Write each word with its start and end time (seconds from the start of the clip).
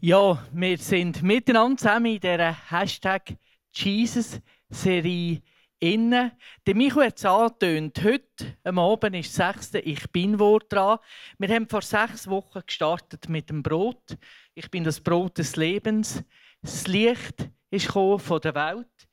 Ja, 0.00 0.46
wir 0.52 0.78
sind 0.78 1.24
miteinander 1.24 1.76
zusammen 1.76 2.06
in 2.06 2.20
dieser 2.20 2.70
Hashtag 2.70 3.36
Jesus-Serie 3.72 5.42
innen. 5.80 6.30
Der 6.64 6.76
Michael 6.76 7.08
hat 7.08 7.18
es 7.18 7.24
angetönt. 7.24 8.00
Heute 8.04 8.56
am 8.62 8.78
Abend 8.78 9.16
ist 9.16 9.36
das 9.36 9.56
sechste 9.56 9.80
Ich 9.80 10.08
bin 10.12 10.38
Wort 10.38 10.72
dran. 10.72 11.00
Wir 11.38 11.48
haben 11.48 11.68
vor 11.68 11.82
sechs 11.82 12.28
Wochen 12.28 12.60
gestartet 12.64 13.28
mit 13.28 13.50
dem 13.50 13.64
Brot. 13.64 14.16
Ich 14.54 14.70
bin 14.70 14.84
das 14.84 15.00
Brot 15.00 15.36
des 15.36 15.56
Lebens. 15.56 16.22
Das 16.62 16.86
Licht 16.86 17.50
ist 17.70 17.90
von 17.90 18.40
der 18.40 18.54
Welt. 18.54 19.08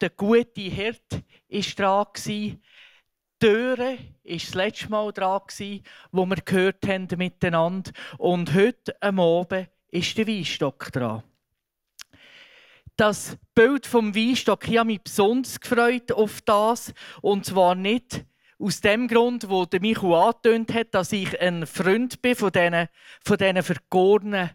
Der 0.00 0.10
gute 0.10 0.62
Hirt 0.62 1.22
ist 1.46 1.78
dran 1.78 2.08
Die 2.26 2.60
Türe 3.38 3.98
war 3.98 4.36
das 4.36 4.54
letzte 4.54 4.88
Mal 4.90 5.12
dran, 5.12 5.42
wo 6.10 6.26
wir 6.26 6.36
gehört 6.44 6.88
haben 6.88 7.06
miteinander. 7.18 7.92
Und 8.18 8.52
heute 8.52 9.00
am 9.00 9.20
Abend 9.20 9.68
ist 9.94 10.18
der 10.18 10.26
Weinstock 10.26 10.90
dran. 10.92 11.22
Das 12.96 13.36
Bild 13.54 13.86
vom 13.86 14.14
Weinstock, 14.14 14.68
ich 14.68 14.78
habe 14.78 14.88
mich 14.88 15.02
besonders 15.02 15.60
gefreut 15.60 16.12
auf 16.12 16.42
das. 16.42 16.92
Und 17.22 17.46
zwar 17.46 17.74
nicht 17.74 18.24
aus 18.58 18.80
dem 18.80 19.08
Grund, 19.08 19.48
wo 19.48 19.64
der 19.64 19.80
Michael 19.80 20.14
angetönt 20.14 20.74
hat, 20.74 20.94
dass 20.94 21.12
ich 21.12 21.40
ein 21.40 21.66
Freund 21.66 22.22
bin 22.22 22.34
von 22.34 22.50
diesen, 22.50 22.88
von 23.24 23.36
diesen 23.36 23.62
vergorenen 23.62 24.50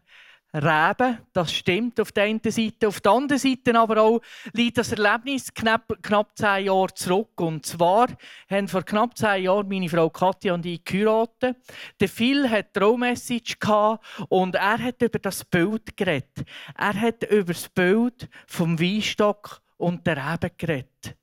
Reben, 0.54 1.20
das 1.32 1.54
stimmt 1.54 2.00
auf 2.00 2.12
der 2.12 2.24
einen 2.24 2.42
Seite. 2.44 2.88
Auf 2.88 3.02
der 3.02 3.12
anderen 3.12 3.40
Seite 3.40 3.78
aber 3.78 4.02
auch 4.02 4.22
liegt 4.54 4.80
das 4.80 4.92
Erlebnis 4.92 5.54
knapp, 5.54 5.96
knapp 6.02 6.36
zehn 6.36 6.66
Jahre 6.66 6.94
zurück. 6.96 7.40
Und 7.40 7.66
zwar 7.66 8.08
haben 8.50 8.68
vor 8.68 8.84
knapp 8.84 9.16
zehn 9.16 9.44
Jahren 9.44 9.68
meine 9.70 9.90
Frau 9.90 10.10
Katja 10.10 10.56
und 10.56 10.66
ich 10.66 10.84
geheiratet. 10.84 11.58
Der 12.00 12.10
Phil 12.10 12.50
hat 12.50 12.74
Traumessage 12.74 13.58
und 14.30 14.56
er 14.56 14.80
hat 14.80 15.02
über 15.02 15.20
das 15.20 15.46
Bild 15.46 15.96
geredet. 15.96 16.44
Er 16.76 17.00
hat 17.00 17.24
über 17.26 17.54
das 17.54 17.70
Bild 17.70 18.28
vom 18.48 18.80
Weinstock 18.80 19.62
und 19.78 20.08
der 20.08 20.18
Reben 20.18 20.52
geredet. 20.58 21.19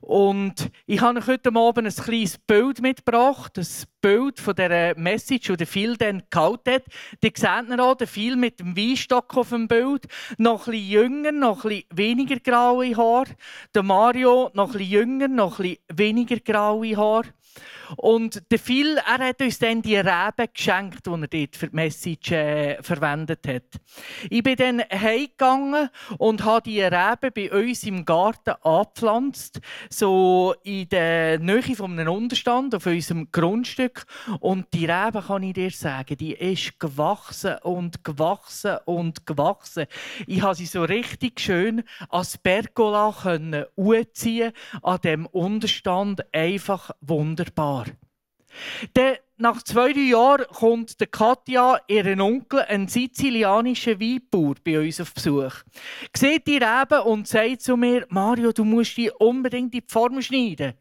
Und 0.00 0.70
ich 0.86 1.00
habe 1.00 1.18
euch 1.18 1.26
heute 1.26 1.54
Abend 1.54 1.86
ein 1.86 2.04
kleines 2.04 2.38
Bild 2.38 2.80
mitgebracht, 2.80 3.56
das 3.56 3.86
Bild 4.00 4.40
von 4.40 4.54
dieser 4.54 4.98
Message, 4.98 5.48
die 5.48 5.56
der 5.56 5.66
Phil 5.66 5.96
dann 5.96 6.22
gehalten 6.30 6.74
hat. 6.74 6.84
Die 7.22 7.32
seht 7.34 7.68
ihr 7.68 7.84
auch, 7.84 7.94
der 7.94 8.06
Phil 8.06 8.36
mit 8.36 8.60
dem 8.60 8.76
Weinstock 8.76 9.36
auf 9.36 9.50
dem 9.50 9.68
Bild. 9.68 10.06
Noch 10.38 10.66
ein 10.66 10.72
bisschen 10.72 10.88
jünger, 10.88 11.32
noch 11.32 11.64
ein 11.64 11.70
bisschen 11.70 11.86
weniger 11.92 12.40
graue 12.40 12.96
Haar. 12.96 13.26
Der 13.74 13.82
Mario 13.82 14.50
noch 14.54 14.72
ein 14.72 14.78
bisschen 14.78 14.90
jünger, 14.90 15.28
noch 15.28 15.58
ein 15.58 15.62
bisschen 15.62 15.78
weniger 15.92 16.40
graue 16.40 16.96
Haar. 16.96 17.24
Und 17.96 18.42
der 18.50 18.58
Phil, 18.58 18.98
er 18.98 19.28
hat 19.28 19.40
uns 19.40 19.58
dann 19.58 19.82
die 19.82 19.96
Reben 19.96 20.48
geschenkt, 20.52 21.06
die 21.06 21.10
er 21.10 21.28
dort 21.28 21.56
für 21.56 21.68
die 21.68 21.76
Message 21.76 22.32
äh, 22.32 22.82
verwendet 22.82 23.46
hat. 23.46 23.80
Ich 24.30 24.42
bin 24.42 24.56
dann 24.56 24.82
heimgegangen 24.90 25.90
und 26.18 26.44
habe 26.44 26.62
die 26.62 26.82
Reben 26.82 27.30
bei 27.34 27.50
uns 27.52 27.82
im 27.84 28.04
Garten 28.04 28.54
angepflanzt, 28.62 29.60
so 29.90 30.54
in 30.62 30.88
der 30.88 31.38
Nähe 31.38 31.76
von 31.76 31.98
einem 31.98 32.12
Unterstand 32.12 32.74
auf 32.74 32.86
unserem 32.86 33.30
Grundstück. 33.30 34.04
Und 34.40 34.72
die 34.72 34.86
Reben, 34.86 35.22
kann 35.22 35.42
ich 35.42 35.54
dir 35.54 35.70
sagen, 35.70 36.16
die 36.16 36.32
ist 36.32 36.78
gewachsen 36.80 37.56
und 37.62 38.04
gewachsen 38.04 38.78
und 38.84 39.26
gewachsen. 39.26 39.86
Ich 40.26 40.42
habe 40.42 40.54
sie 40.54 40.66
so 40.66 40.84
richtig 40.84 41.40
schön 41.40 41.82
als 42.08 42.38
Pergola 42.38 43.14
können 43.22 43.64
an 44.82 44.98
dem 45.02 45.26
Unterstand 45.26 46.22
einfach 46.32 46.90
wunderbar. 47.00 47.41
Dann, 48.94 49.16
nach 49.38 49.62
zwei, 49.62 49.90
Jahren 49.90 50.46
kommt 50.46 51.00
der 51.00 51.08
Katja, 51.08 51.80
ihren 51.88 52.20
Onkel, 52.20 52.60
ein 52.60 52.86
sizilianischer 52.86 53.98
Weinbauer, 53.98 54.54
bei 54.64 54.78
uns 54.78 55.00
auf 55.00 55.14
Besuch. 55.14 55.54
Sieht 56.14 56.46
die 56.46 56.58
Reben 56.58 57.00
und 57.04 57.26
sagt 57.26 57.62
zu 57.62 57.76
mir, 57.76 58.06
Mario, 58.08 58.52
du 58.52 58.64
musst 58.64 58.96
die 58.96 59.10
unbedingt 59.10 59.74
in 59.74 59.80
die 59.80 59.86
Form 59.88 60.20
schneiden. 60.22 60.74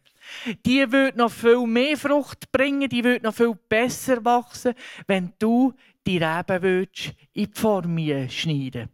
Die 0.66 0.92
wird 0.92 1.16
noch 1.16 1.32
viel 1.32 1.66
mehr 1.66 1.98
Frucht 1.98 2.52
bringen, 2.52 2.88
die 2.88 3.04
wird 3.04 3.24
noch 3.24 3.34
viel 3.34 3.56
besser 3.68 4.24
wachsen, 4.24 4.76
wenn 5.08 5.34
du 5.40 5.74
die 6.06 6.18
Reben 6.18 6.88
in 7.34 7.46
die 7.48 7.50
Form 7.54 7.98
schneiden 8.30 8.90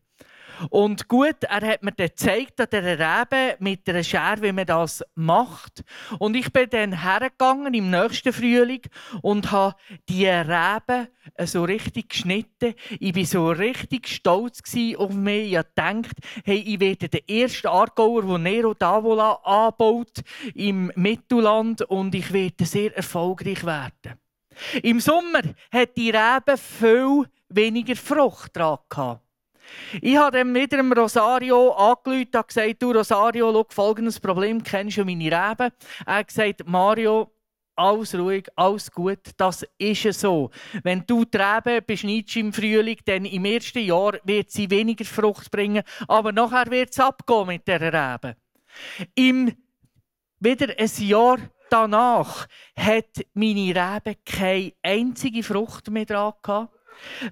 und 0.70 1.08
gut, 1.08 1.44
er 1.44 1.68
hat 1.68 1.84
mir 1.84 1.92
dann 1.92 2.08
gezeigt 2.08 2.60
an 2.60 2.68
dieser 2.72 3.00
Rebe 3.00 3.56
mit 3.60 3.88
einer 3.88 4.04
Schere, 4.04 4.42
wie 4.42 4.52
man 4.52 4.66
das 4.66 5.04
macht. 5.16 5.84
Und 6.20 6.36
ich 6.36 6.52
bin 6.52 6.70
dann 6.70 7.02
hergegangen 7.02 7.74
im 7.74 7.90
nächsten 7.90 8.34
Frühling 8.34 8.82
und 9.22 9.52
habe 9.52 9.76
die 10.10 10.28
Rebe 10.28 11.10
so 11.46 11.64
richtig 11.64 12.10
geschnitten. 12.10 12.74
Ich 13.00 13.16
war 13.16 13.26
so 13.26 13.50
richtig 13.50 14.08
stolz 14.08 14.62
auf 14.98 15.14
mich. 15.14 15.54
Ich 15.54 15.62
dachte, 15.76 16.10
hey, 16.44 16.60
ich 16.60 16.80
werde 16.80 17.10
der 17.10 17.28
erste 17.28 17.70
Aargauer, 17.70 18.24
der 18.24 18.38
Nero 18.38 18.74
Davola 18.74 19.34
anbaut 19.44 20.22
im 20.54 20.92
Mittelland 20.96 21.82
und 21.84 22.16
ich 22.16 22.32
werde 22.32 22.66
sehr 22.66 22.96
erfolgreich 22.96 23.66
werden. 23.66 24.20
Im 24.82 25.00
Sommer 25.00 25.42
hat 25.72 25.96
die 25.96 26.10
Rebe 26.10 26.58
viel 26.58 27.26
weniger 27.50 27.96
Frucht 27.96 28.56
dran 28.56 28.80
gehabt. 28.90 29.27
Ich 30.02 30.18
habe 30.18 30.38
dann 30.38 30.54
wieder 30.54 30.78
dem 30.78 30.92
Rosario 30.92 31.72
angerufen 31.72 32.30
und 32.34 32.48
gesagt, 32.48 32.82
du 32.82 32.92
Rosario, 32.92 33.52
schau, 33.52 33.66
folgendes 33.70 34.20
Problem, 34.20 34.64
kennst 34.64 34.98
du 34.98 35.06
meine 35.06 35.26
Reben? 35.26 35.72
Er 36.06 36.16
hat 36.16 36.28
gesagt, 36.28 36.68
Mario, 36.68 37.32
alles 37.76 38.16
ruhig, 38.16 38.48
alles 38.56 38.92
gut, 38.92 39.20
das 39.38 39.66
ist 39.78 40.20
so. 40.20 40.50
Wenn 40.84 41.06
du 41.06 41.26
die 41.26 41.38
Reben 41.38 41.86
beschneidest 41.86 42.36
im 42.38 42.52
Frühling, 42.52 42.98
dann 43.06 43.26
im 43.26 43.46
ersten 43.46 43.80
Jahr 43.80 44.14
wird 44.24 44.52
sie 44.52 44.70
weniger 44.70 45.06
Frucht 45.06 45.52
bringen, 45.52 45.84
aber 46.08 46.32
nachher 46.32 46.70
wird 46.72 46.90
es 46.92 47.00
abgehen 47.00 47.48
mit 47.48 47.68
der 47.68 47.82
Rebe. 47.82 48.36
Im 49.16 49.54
wieder 50.40 50.74
ein 50.78 50.92
Jahr 50.98 51.38
danach 51.70 52.48
hat 52.76 53.26
meine 53.34 53.76
Rebe 53.76 54.16
keine 54.26 54.74
einzige 54.82 55.44
Frucht 55.44 55.90
mehr 55.90 56.06
dran 56.06 56.34
gehabt. 56.42 56.77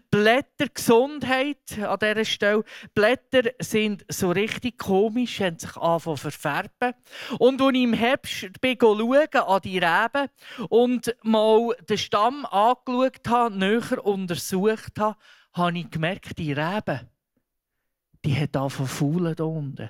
Blätter 0.10 0.68
Gesundheit 0.74 1.78
an 1.80 2.00
dieser 2.00 2.26
Stelle. 2.26 2.64
Blätter 2.94 3.52
sind 3.60 4.06
so 4.10 4.32
richtig 4.32 4.78
komisch, 4.78 5.40
haben 5.40 5.60
sich 5.60 5.76
angefangen 5.76 6.18
zu 6.18 6.22
verfärben. 6.22 6.94
Und 7.40 7.62
als 7.62 7.76
ich 7.76 7.84
im 7.84 7.94
Herbst 7.94 8.62
bin 8.62 8.78
an 8.80 9.62
die 9.62 9.80
Reben 9.80 10.30
und 10.70 11.16
mal 11.24 11.76
den 11.90 11.98
Stamm 11.98 12.46
angeschaut 12.46 13.28
habe, 13.28 13.58
näher 13.58 14.06
untersucht 14.06 15.00
habe, 15.00 15.18
habe 15.54 15.78
ich 15.78 15.90
gemerkt, 15.90 16.38
die 16.38 16.54
Reben, 16.54 17.10
die 18.24 18.36
hat 18.36 18.56
angefangen 18.56 18.90
zu 18.90 18.96
faulen 18.96 19.36
unten. 19.36 19.90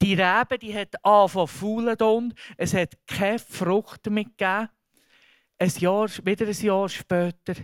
Die 0.00 0.14
Rebe, 0.14 0.58
die 0.58 0.74
hat 0.74 1.04
angefangen 1.04 1.48
zu 1.48 1.54
faulen 1.58 1.96
unten. 2.00 2.38
Es 2.56 2.74
hat 2.74 2.96
keine 3.06 3.38
Frucht 3.38 4.06
mehr 4.10 4.24
gegeben. 4.24 4.68
Ein 5.58 5.72
Jahr, 5.78 6.08
wieder 6.24 6.46
ein 6.46 6.52
Jahr 6.52 6.88
später 6.88 7.54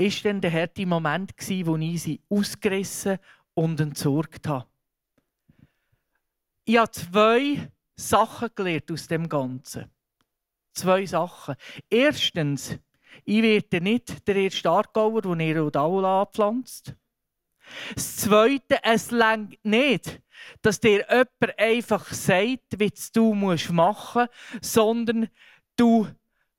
ist 0.00 0.24
dann 0.24 0.40
der 0.40 0.52
harte 0.52 0.86
Moment, 0.86 1.32
wo 1.66 1.76
ich 1.76 2.02
sie 2.02 2.20
ausgerissen 2.28 3.18
und 3.54 3.80
entsorgt 3.80 4.48
habe. 4.48 4.66
Ich 6.64 6.78
habe 6.78 6.90
zwei 6.90 7.70
Sachen 7.96 8.48
gelernt 8.54 8.90
aus 8.90 9.08
dem 9.08 9.28
Ganzen. 9.28 9.90
Zwei 10.72 11.04
Sachen. 11.04 11.56
Erstens, 11.90 12.78
ich 13.24 13.42
werde 13.42 13.80
nicht 13.80 14.26
der 14.26 14.36
erste 14.36 14.70
Aargauer, 14.70 15.20
der 15.20 15.34
Nero 15.34 15.68
Daula 15.68 16.22
anpflanzt. 16.22 16.94
Das 17.94 18.16
Zweite, 18.16 18.82
es 18.82 19.10
längt 19.10 19.62
nicht, 19.64 20.20
dass 20.62 20.80
dir 20.80 21.06
jemand 21.08 21.58
einfach 21.58 22.06
sagt, 22.12 22.78
wie 22.78 22.92
du 23.12 23.34
machen 23.34 23.76
musst, 23.76 24.30
sondern 24.62 25.28
du 25.76 26.08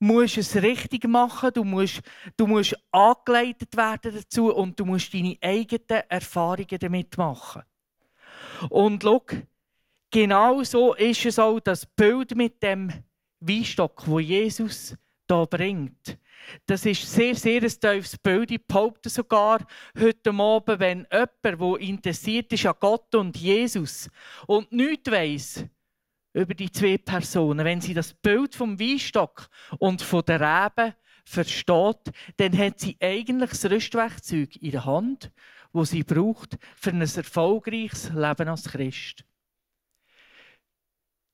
musst 0.02 0.38
es 0.38 0.56
richtig 0.56 1.08
machen, 1.08 1.52
du 1.54 1.64
musst, 1.64 2.02
du 2.36 2.48
musst 2.48 2.76
angeleitet 2.92 3.76
werden 3.78 4.14
dazu 4.16 4.54
und 4.54 4.80
du 4.80 4.86
musst 4.86 5.14
deine 5.14 5.38
eigenen 5.42 6.04
Erfahrungen 6.10 6.80
damit 6.80 7.18
machen. 7.18 7.62
Und 8.70 9.04
schau, 9.04 9.24
genau 10.10 10.64
so 10.64 10.94
ist 10.96 11.26
es 11.26 11.40
auch 11.40 11.60
das 11.60 11.86
Bild 11.86 12.36
mit 12.36 12.62
dem 12.64 12.92
Weinstock, 13.40 14.04
wo 14.08 14.20
Jesus 14.20 14.96
da 15.28 15.46
bringt. 15.46 16.18
Das 16.66 16.86
ist 16.86 17.12
sehr, 17.12 17.36
sehr 17.36 17.62
ein 17.62 17.70
tiefes 17.70 18.18
Bild. 18.18 18.52
Ich 18.52 18.66
behaupte 18.66 19.10
sogar 19.10 19.66
heute 20.00 20.32
Abend, 20.32 20.80
wenn 20.80 21.08
jemand, 21.12 21.32
der 21.44 21.80
interessiert 21.80 22.52
ist 22.52 22.66
an 22.66 22.76
Gott 22.80 23.14
und 23.14 23.38
Jesus 23.38 24.10
und 24.48 24.72
nichts 24.72 25.12
weiss, 25.12 25.66
über 26.34 26.54
die 26.54 26.72
zwei 26.72 26.98
Personen. 26.98 27.66
Wenn 27.66 27.82
sie 27.82 27.94
das 27.94 28.14
Bild 28.14 28.56
vom 28.56 28.80
Weinstock 28.80 29.50
und 29.80 30.02
von 30.02 30.24
der 30.26 30.40
Rebe 30.40 30.96
versteht, 31.26 32.12
dann 32.38 32.58
hat 32.58 32.80
sie 32.80 32.98
eigentlich 33.00 33.52
das 33.52 33.66
Rüstwerkzeug 33.66 34.56
in 34.58 34.72
der 34.72 34.86
Hand, 34.86 35.32
wo 35.72 35.86
sie 35.86 36.04
braucht 36.04 36.58
für 36.76 36.92
ein 36.92 37.02
erfolgreiches 37.02 38.10
Leben 38.10 38.50
als 38.50 38.64
Christ. 38.66 39.24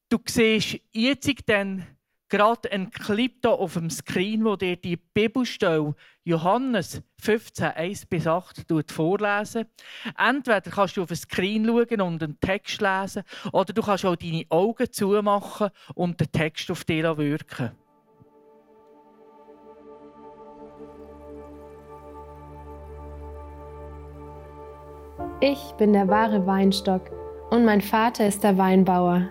Du 0.10 0.20
siehst 0.26 0.80
jetzt 0.92 1.50
dann 1.50 1.86
gerade 2.30 2.72
einen 2.72 2.92
Clip 2.92 3.34
hier 3.42 3.52
auf 3.52 3.74
dem 3.74 3.90
Screen, 3.90 4.44
wo 4.46 4.56
dir 4.56 4.76
die 4.76 4.98
Bibelstelle 4.98 5.96
Johannes 6.24 7.02
15, 7.22 7.68
1 7.68 8.06
bis 8.06 8.28
8 8.28 8.66
vorlesen. 8.88 9.66
Entweder 10.18 10.62
kannst 10.62 10.98
du 10.98 11.04
auf 11.04 11.08
den 11.08 11.18
Screen 11.18 11.66
schauen 11.66 12.02
und 12.02 12.24
einen 12.24 12.40
Text 12.40 12.82
lesen, 12.82 13.24
oder 13.52 13.74
du 13.74 13.82
kannst 13.82 14.06
auch 14.06 14.16
deine 14.16 14.46
Augen 14.50 14.92
zumachen 14.92 15.70
und 15.96 16.20
den 16.20 16.32
Text 16.32 16.70
auf 16.72 16.84
dich 16.84 17.04
wirken. 17.04 17.72
Ich 25.40 25.60
bin 25.78 25.94
der 25.94 26.08
wahre 26.08 26.48
Weinstock 26.48 27.12
und 27.52 27.64
mein 27.64 27.82
Vater 27.82 28.28
ist 28.28 28.44
der 28.44 28.58
Weinbauer. 28.58 29.30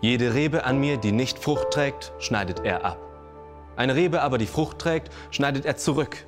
Jede 0.00 0.34
Rebe 0.34 0.64
an 0.64 0.78
mir, 0.78 0.96
die 0.96 1.12
nicht 1.12 1.38
Frucht 1.38 1.70
trägt, 1.70 2.12
schneidet 2.18 2.64
er 2.64 2.84
ab. 2.84 2.98
Eine 3.76 3.96
Rebe 3.96 4.22
aber, 4.22 4.38
die 4.38 4.46
Frucht 4.46 4.78
trägt, 4.78 5.12
schneidet 5.30 5.64
er 5.64 5.76
zurück. 5.76 6.26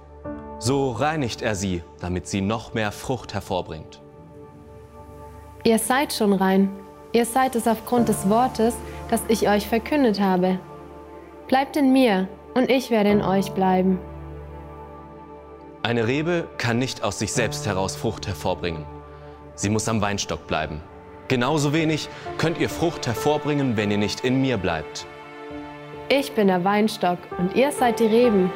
So 0.58 0.90
reinigt 0.90 1.40
er 1.40 1.54
sie, 1.54 1.82
damit 2.00 2.26
sie 2.26 2.40
noch 2.40 2.74
mehr 2.74 2.92
Frucht 2.92 3.32
hervorbringt. 3.32 4.02
Ihr 5.64 5.78
seid 5.78 6.12
schon 6.12 6.32
rein. 6.32 6.70
Ihr 7.12 7.26
seid 7.26 7.54
es 7.54 7.66
aufgrund 7.66 8.08
des 8.08 8.28
Wortes, 8.28 8.74
das 9.08 9.22
ich 9.28 9.48
euch 9.48 9.66
verkündet 9.66 10.20
habe. 10.20 10.58
Bleibt 11.48 11.76
in 11.76 11.92
mir 11.92 12.28
und 12.54 12.70
ich 12.70 12.90
werde 12.90 13.10
in 13.10 13.22
euch 13.22 13.52
bleiben. 13.52 13.98
Eine 15.82 16.06
Rebe 16.06 16.46
kann 16.58 16.78
nicht 16.78 17.02
aus 17.02 17.18
sich 17.18 17.32
selbst 17.32 17.66
heraus 17.66 17.96
Frucht 17.96 18.26
hervorbringen. 18.26 18.84
Sie 19.54 19.70
muss 19.70 19.88
am 19.88 20.00
Weinstock 20.00 20.46
bleiben. 20.46 20.82
Genauso 21.30 21.72
wenig 21.72 22.08
könnt 22.38 22.58
ihr 22.58 22.68
Frucht 22.68 23.06
hervorbringen, 23.06 23.76
wenn 23.76 23.92
ihr 23.92 23.98
nicht 23.98 24.24
in 24.24 24.40
mir 24.40 24.56
bleibt. 24.56 25.06
Ich 26.08 26.32
bin 26.32 26.48
der 26.48 26.64
Weinstock 26.64 27.18
und 27.38 27.54
ihr 27.54 27.70
seid 27.70 28.00
die 28.00 28.06
Reben. 28.06 28.50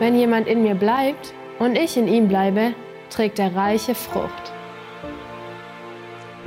Wenn 0.00 0.18
jemand 0.18 0.48
in 0.48 0.64
mir 0.64 0.74
bleibt 0.74 1.32
und 1.60 1.78
ich 1.78 1.96
in 1.96 2.08
ihm 2.08 2.26
bleibe, 2.26 2.74
trägt 3.10 3.38
er 3.38 3.54
reiche 3.54 3.94
Frucht. 3.94 4.52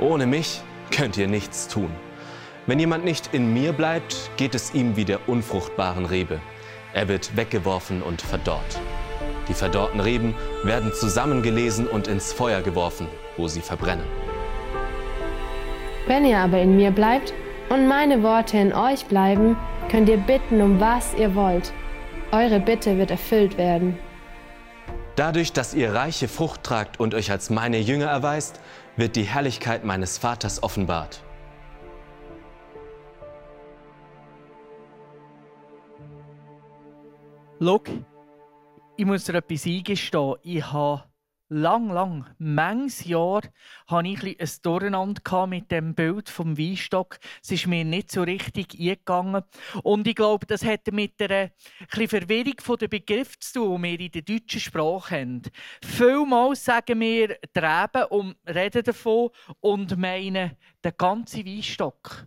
Ohne 0.00 0.26
mich 0.26 0.60
könnt 0.90 1.16
ihr 1.16 1.28
nichts 1.28 1.66
tun. 1.66 1.90
Wenn 2.66 2.78
jemand 2.78 3.06
nicht 3.06 3.32
in 3.32 3.54
mir 3.54 3.72
bleibt, 3.72 4.32
geht 4.36 4.54
es 4.54 4.74
ihm 4.74 4.96
wie 4.96 5.06
der 5.06 5.30
unfruchtbaren 5.30 6.04
Rebe. 6.04 6.42
Er 6.92 7.08
wird 7.08 7.38
weggeworfen 7.38 8.02
und 8.02 8.20
verdorrt. 8.20 8.80
Die 9.48 9.54
verdorrten 9.54 10.00
Reben 10.00 10.34
werden 10.62 10.92
zusammengelesen 10.92 11.86
und 11.86 12.06
ins 12.06 12.34
Feuer 12.34 12.60
geworfen, 12.60 13.08
wo 13.38 13.48
sie 13.48 13.62
verbrennen. 13.62 14.23
Wenn 16.06 16.26
ihr 16.26 16.38
aber 16.38 16.60
in 16.60 16.76
mir 16.76 16.90
bleibt 16.90 17.32
und 17.70 17.88
meine 17.88 18.22
Worte 18.22 18.58
in 18.58 18.74
euch 18.74 19.06
bleiben, 19.06 19.56
könnt 19.90 20.08
ihr 20.08 20.18
bitten, 20.18 20.60
um 20.60 20.78
was 20.78 21.14
ihr 21.14 21.34
wollt. 21.34 21.72
Eure 22.30 22.60
Bitte 22.60 22.98
wird 22.98 23.10
erfüllt 23.10 23.56
werden. 23.56 23.98
Dadurch, 25.16 25.52
dass 25.52 25.72
ihr 25.72 25.94
reiche 25.94 26.28
Frucht 26.28 26.62
tragt 26.62 27.00
und 27.00 27.14
euch 27.14 27.30
als 27.30 27.48
meine 27.48 27.78
Jünger 27.78 28.06
erweist, 28.06 28.60
wird 28.96 29.16
die 29.16 29.22
Herrlichkeit 29.22 29.84
meines 29.84 30.18
Vaters 30.18 30.62
offenbart. 30.62 31.22
Schau, 37.62 37.80
ich 38.96 39.06
muss 39.06 39.24
dir 39.24 39.36
etwas 39.36 39.64
eingestehen. 39.64 40.34
Ich 40.42 40.70
habe 40.70 41.04
lang, 41.54 41.88
lang, 41.90 42.26
manches 42.38 43.04
Jahr 43.04 43.42
hatte 43.86 44.08
ich 44.08 44.22
ein, 44.24 44.36
ein 44.40 44.48
Durcheinander 44.62 45.46
mit 45.46 45.70
dem 45.70 45.94
Bild 45.94 46.28
vom 46.28 46.58
Weinstock. 46.58 47.18
Es 47.42 47.52
ist 47.52 47.68
mir 47.68 47.84
nicht 47.84 48.10
so 48.10 48.22
richtig 48.22 48.74
eingegangen. 48.78 49.44
Und 49.84 50.06
ich 50.08 50.16
glaube, 50.16 50.46
das 50.46 50.64
hat 50.64 50.90
mit 50.92 51.20
der 51.20 51.52
Verwirrung 51.88 52.78
der 52.80 52.88
Begriffe 52.88 53.38
zu 53.38 53.60
tun, 53.60 53.82
die 53.82 53.98
wir 53.98 54.00
in 54.00 54.10
der 54.10 54.22
deutschen 54.22 54.60
Sprache 54.60 55.20
haben. 55.20 55.42
Vielmals 55.82 56.64
sagen 56.64 56.98
wir 56.98 57.38
Treben 57.52 58.04
und 58.10 58.36
reden 58.48 58.82
davon 58.82 59.30
und 59.60 59.96
meinen 59.96 60.56
den 60.84 60.92
ganzen 60.98 61.46
Weinstock. 61.46 62.26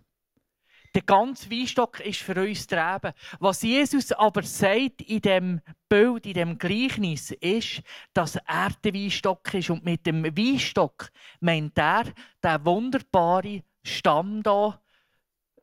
Der 0.98 1.04
ganze 1.04 1.48
Weinstock 1.48 2.00
ist 2.00 2.22
für 2.22 2.34
uns 2.34 2.66
Treben. 2.66 3.12
Was 3.38 3.62
Jesus 3.62 4.10
aber 4.10 4.42
sagt 4.42 5.00
in 5.02 5.20
dem 5.20 5.60
Bild, 5.88 6.26
in 6.26 6.34
dem 6.34 6.58
Gleichnis, 6.58 7.30
ist, 7.30 7.82
dass 8.12 8.34
er 8.34 8.70
der 8.82 8.94
Weinstock 8.94 9.54
ist. 9.54 9.70
Und 9.70 9.84
mit 9.84 10.04
dem 10.06 10.24
Weinstock 10.24 11.12
meint 11.38 11.78
er 11.78 12.02
der 12.42 12.64
wunderbare 12.64 13.62
Stamm 13.84 14.42
da 14.42 14.82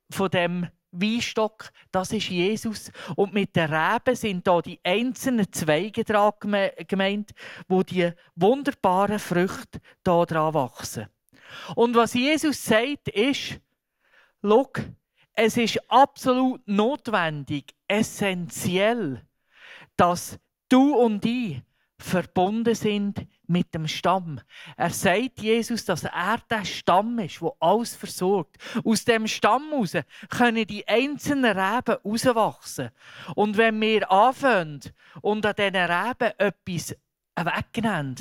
von 0.10 0.30
dem 0.30 0.70
Weinstock, 0.92 1.70
das 1.92 2.14
ist 2.14 2.30
Jesus. 2.30 2.90
Und 3.18 3.34
mit 3.34 3.58
den 3.58 3.74
Reben 3.74 4.16
sind 4.16 4.48
da 4.48 4.62
die 4.62 4.80
einzelnen 4.86 5.52
Zweige 5.52 6.06
gemeint, 6.06 7.31
wo 7.68 7.84
die 7.84 8.10
wunderbaren 8.38 9.20
Früchte 9.20 9.81
da 10.02 10.24
dran 10.24 10.54
wachsen. 10.54 11.08
Und 11.76 11.94
was 11.94 12.14
Jesus 12.14 12.64
sagt, 12.64 13.10
ist, 13.10 13.60
schau, 14.42 14.72
es 15.36 15.58
ist 15.58 15.80
absolut 15.92 16.66
notwendig, 16.68 17.76
essentiell, 17.88 19.22
dass 19.98 20.40
du 20.70 20.96
und 20.96 21.26
ich 21.26 21.62
verbunden 21.98 22.76
sind 22.76 23.26
mit 23.48 23.74
dem 23.74 23.88
Stamm. 23.88 24.42
Er 24.76 24.90
sagt 24.90 25.42
Jesus, 25.42 25.86
dass 25.86 26.04
er 26.04 26.40
der 26.50 26.66
Stamm 26.66 27.20
ist, 27.20 27.42
wo 27.42 27.56
alles 27.60 27.96
versorgt. 27.96 28.58
Aus 28.84 29.06
dem 29.06 29.28
Stamm 29.28 29.70
heraus 29.72 29.94
können 30.30 30.68
die 30.68 30.88
einzelnen 30.88 31.58
Reben 31.58 31.98
herauswachsen. 32.04 32.90
Und 33.36 33.58
wenn 33.58 33.80
wir 33.80 34.12
anfangen 34.12 34.81
und 35.22 35.46
an 35.46 35.56
diesen 35.56 35.76
Reben 35.76 36.34
etwas 36.38 36.96
wegnehmen, 37.36 38.16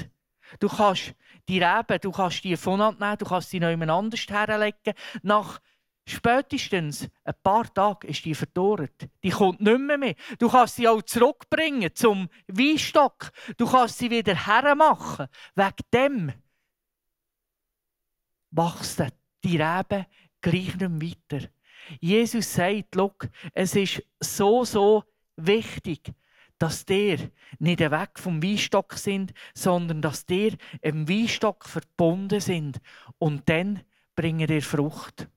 du 0.61 0.69
kannst 0.69 1.15
die 1.49 1.63
Reben, 1.63 1.99
du 2.01 2.13
kannst 2.13 2.45
die 2.45 2.57
voneinander 2.57 3.07
nehmen, 3.07 3.19
du 3.19 3.25
kannst 3.25 3.51
sie 3.51 3.61
noch 3.61 3.71
jemand 3.71 3.91
anders 3.91 4.27
herlegen, 4.29 4.95
nach 5.23 5.61
Spätestens 6.07 7.09
ein 7.25 7.35
paar 7.43 7.73
Tage 7.73 8.09
ist 8.09 8.25
die 8.25 8.35
verdorrt. 8.35 9.09
Die 9.23 9.31
kommt 9.31 9.61
nicht 9.61 9.79
mehr, 9.79 9.97
mehr. 9.97 10.15
Du 10.39 10.51
kannst 10.51 10.77
sie 10.77 10.87
auch 10.87 11.01
zurückbringen 11.03 11.95
zum 11.95 12.29
Weinstock. 12.47 13.33
Du 13.57 13.67
kannst 13.67 13.99
sie 13.99 14.11
wieder 14.11 14.35
hermachen. 14.35 15.29
Wegen 15.55 15.75
dem 15.93 16.33
wachsen 18.51 19.11
die 19.43 19.61
Reben 19.61 20.07
gleich 20.43 20.77
nicht 20.77 21.27
weiter. 21.31 21.49
Jesus 22.01 22.53
sagt, 22.53 23.31
es 23.53 23.75
ist 23.75 24.03
so, 24.21 24.65
so 24.65 25.05
wichtig, 25.37 26.13
dass 26.59 26.85
der 26.85 27.19
nicht 27.59 27.81
weg 27.81 28.11
vom 28.17 28.43
Weinstock 28.43 28.95
sind, 28.95 29.33
sondern 29.55 30.01
dass 30.03 30.27
der 30.27 30.53
im 30.83 31.09
Weinstock 31.09 31.65
verbunden 31.67 32.41
sind. 32.41 32.81
Und 33.19 33.49
dann 33.49 33.83
bringen 34.15 34.49
ihr 34.49 34.63
Frucht. 34.63 35.29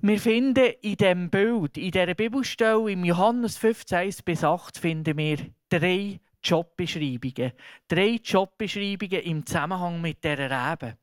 Wir 0.00 0.20
finden 0.20 0.74
in 0.80 0.96
diesem 0.96 1.28
Bild, 1.28 1.76
in 1.76 1.90
dieser 1.90 2.14
Bibelstelle 2.14 2.92
im 2.92 3.04
Johannes 3.04 3.58
15 3.58 4.14
bis 4.24 4.44
8, 4.44 4.78
finden 4.78 5.16
wir 5.18 5.38
drei 5.68 6.20
Jobbeschreibungen. 6.44 7.52
Drei 7.88 8.20
Jobbeschreibungen 8.22 9.22
im 9.22 9.44
Zusammenhang 9.44 10.00
mit 10.00 10.22
dieser 10.22 10.50
Rebe. 10.50 10.98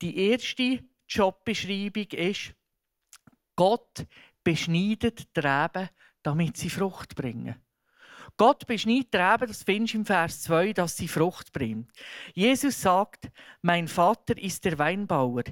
Die 0.00 0.30
erste 0.30 0.82
Jobbeschreibung 1.08 2.06
ist, 2.12 2.54
Gott 3.54 4.06
beschneidet 4.42 5.36
die 5.36 5.40
Reben, 5.40 5.90
damit 6.22 6.56
sie 6.56 6.70
Frucht 6.70 7.14
bringen. 7.14 7.56
Gott 8.36 8.66
beschneidet 8.66 9.14
Reben, 9.14 9.46
das 9.46 9.62
findest 9.62 9.94
du 9.94 9.98
im 9.98 10.06
Vers 10.06 10.42
2, 10.42 10.72
dass 10.72 10.96
sie 10.96 11.08
Frucht 11.08 11.52
bringt. 11.52 11.90
Jesus 12.34 12.80
sagt, 12.80 13.30
mein 13.60 13.88
Vater 13.88 14.36
ist 14.36 14.64
der 14.64 14.78
Weinbauer. 14.78 15.44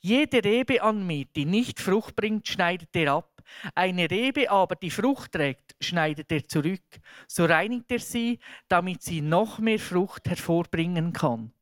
Jede 0.00 0.44
Rebe 0.44 0.82
an 0.82 1.06
mir, 1.06 1.24
die 1.34 1.44
nicht 1.44 1.80
Frucht 1.80 2.14
bringt, 2.14 2.46
schneidet 2.46 2.94
er 2.94 3.14
ab. 3.14 3.42
Eine 3.74 4.10
Rebe 4.10 4.50
aber, 4.50 4.76
die 4.76 4.90
Frucht 4.90 5.32
trägt, 5.32 5.74
schneidet 5.80 6.30
er 6.30 6.46
zurück. 6.46 6.84
So 7.26 7.44
reinigt 7.44 7.90
er 7.90 8.00
sie, 8.00 8.38
damit 8.68 9.02
sie 9.02 9.20
noch 9.20 9.58
mehr 9.58 9.78
Frucht 9.78 10.28
hervorbringen 10.28 11.12
kann. 11.12 11.52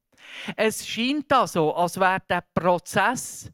Es 0.56 0.86
scheint 0.86 1.30
da 1.30 1.46
so, 1.46 1.74
als 1.74 1.98
wäre 1.98 2.22
der 2.28 2.44
Prozess 2.54 3.50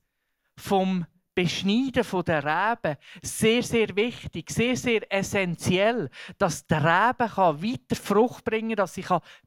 vom 0.56 1.06
Beschneiden 1.34 2.04
von 2.04 2.24
der 2.24 2.44
Reben 2.44 2.96
sehr, 3.22 3.62
sehr 3.62 3.94
wichtig, 3.96 4.50
sehr, 4.50 4.76
sehr 4.76 5.12
essentiell, 5.12 6.10
dass 6.38 6.66
der 6.66 6.82
Rebe 6.82 7.30
weiter 7.36 7.96
Frucht 7.96 8.44
bringen 8.44 8.70
kann, 8.70 8.76
dass 8.76 8.94
sie 8.94 9.04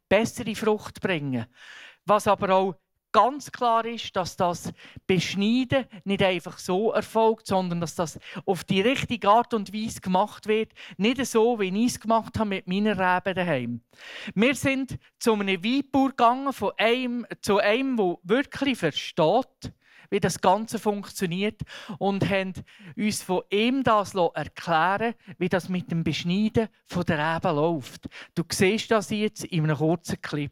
bessere 0.07 0.55
Frucht 0.55 1.01
bringen 1.01 1.43
kann. 1.43 1.53
Was 2.05 2.27
aber 2.27 2.53
auch 2.53 2.75
ganz 3.13 3.51
klar 3.51 3.85
ist, 3.85 4.13
dass 4.15 4.35
das 4.35 4.73
Beschneiden 5.07 5.85
nicht 6.03 6.21
einfach 6.21 6.57
so 6.57 6.91
erfolgt, 6.91 7.47
sondern 7.47 7.79
dass 7.79 7.95
das 7.95 8.19
auf 8.45 8.65
die 8.65 8.81
richtige 8.81 9.29
Art 9.29 9.53
und 9.53 9.73
Weise 9.73 10.01
gemacht 10.01 10.47
wird. 10.47 10.73
Nicht 10.97 11.25
so, 11.25 11.59
wie 11.59 11.69
ich 11.85 11.93
es 11.93 11.99
gemacht 11.99 12.37
habe 12.37 12.49
mit 12.49 12.67
meinen 12.67 12.99
Reben 12.99 13.35
daheim. 13.35 13.81
Wir 14.35 14.55
sind 14.55 14.97
zu 15.19 15.33
einem 15.33 15.63
Weinbauer 15.63 16.09
gegangen, 16.09 16.51
von 16.51 16.71
einem, 16.77 17.25
zu 17.41 17.59
einem, 17.59 17.95
der 17.95 18.17
wirklich 18.23 18.77
versteht, 18.77 19.73
wie 20.13 20.19
das 20.19 20.39
Ganze 20.39 20.77
funktioniert 20.77 21.63
und 21.97 22.29
haben 22.29 22.53
uns 22.95 23.23
von 23.23 23.41
ihm 23.49 23.83
das 23.83 24.13
erklären 24.13 25.15
wie 25.39 25.49
das 25.49 25.69
mit 25.69 25.89
dem 25.89 26.03
Beschneiden 26.03 26.69
der 27.07 27.35
Reben 27.35 27.55
läuft. 27.55 28.07
Du 28.35 28.43
siehst 28.47 28.91
das 28.91 29.09
jetzt 29.09 29.43
in 29.45 29.63
einem 29.63 29.75
kurzen 29.75 30.21
Clip. 30.21 30.51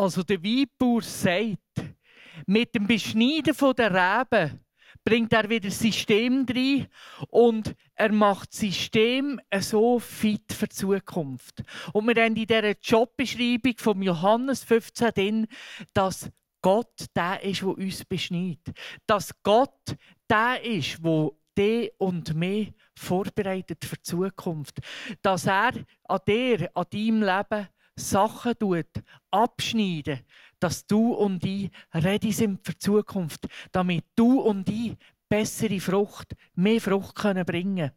Also 0.00 0.22
der 0.22 0.42
Weinbauer 0.42 1.02
sagt, 1.02 1.58
mit 2.46 2.74
dem 2.74 2.86
Beschneiden 2.86 3.54
der 3.76 4.24
Reben 4.30 4.64
bringt 5.04 5.30
er 5.34 5.46
wieder 5.50 5.68
das 5.68 5.78
System 5.78 6.46
rein 6.48 6.86
und 7.28 7.74
er 7.96 8.10
macht 8.10 8.50
das 8.50 8.60
System 8.60 9.38
so 9.60 9.98
fit 9.98 10.50
für 10.54 10.68
die 10.68 10.74
Zukunft. 10.74 11.62
Und 11.92 12.06
wir 12.06 12.24
haben 12.24 12.34
in 12.34 12.46
dieser 12.46 12.72
Jobbeschreibung 12.80 13.74
von 13.76 14.00
Johannes 14.00 14.64
15 14.64 15.10
drin, 15.10 15.46
dass 15.92 16.30
Gott 16.62 17.04
der 17.14 17.42
ist, 17.42 17.60
der 17.60 17.68
uns 17.68 18.02
beschneidet. 18.06 18.70
Dass 19.06 19.34
Gott 19.42 19.96
der 20.30 20.64
ist, 20.64 20.98
der 21.04 21.28
dich 21.58 21.92
und 21.98 22.34
mich 22.34 22.72
vorbereitet 22.96 23.84
für 23.84 23.96
die 23.96 24.02
Zukunft. 24.02 24.78
Dass 25.20 25.44
er 25.44 25.72
an 26.04 26.20
dir, 26.26 26.70
an 26.72 26.86
deinem 26.90 27.22
Leben 27.22 27.68
Sachen 28.00 28.58
tut, 28.58 28.88
abschneiden, 29.30 30.20
dass 30.58 30.86
du 30.86 31.12
und 31.12 31.44
ich 31.44 31.70
ready 31.94 32.32
sind 32.32 32.64
für 32.64 32.72
die 32.72 32.78
Zukunft, 32.78 33.46
damit 33.72 34.04
du 34.16 34.40
und 34.40 34.68
ich 34.68 34.96
bessere 35.28 35.80
Frucht, 35.80 36.34
mehr 36.54 36.80
Frucht 36.80 37.14
können 37.14 37.44
bringen 37.44 37.92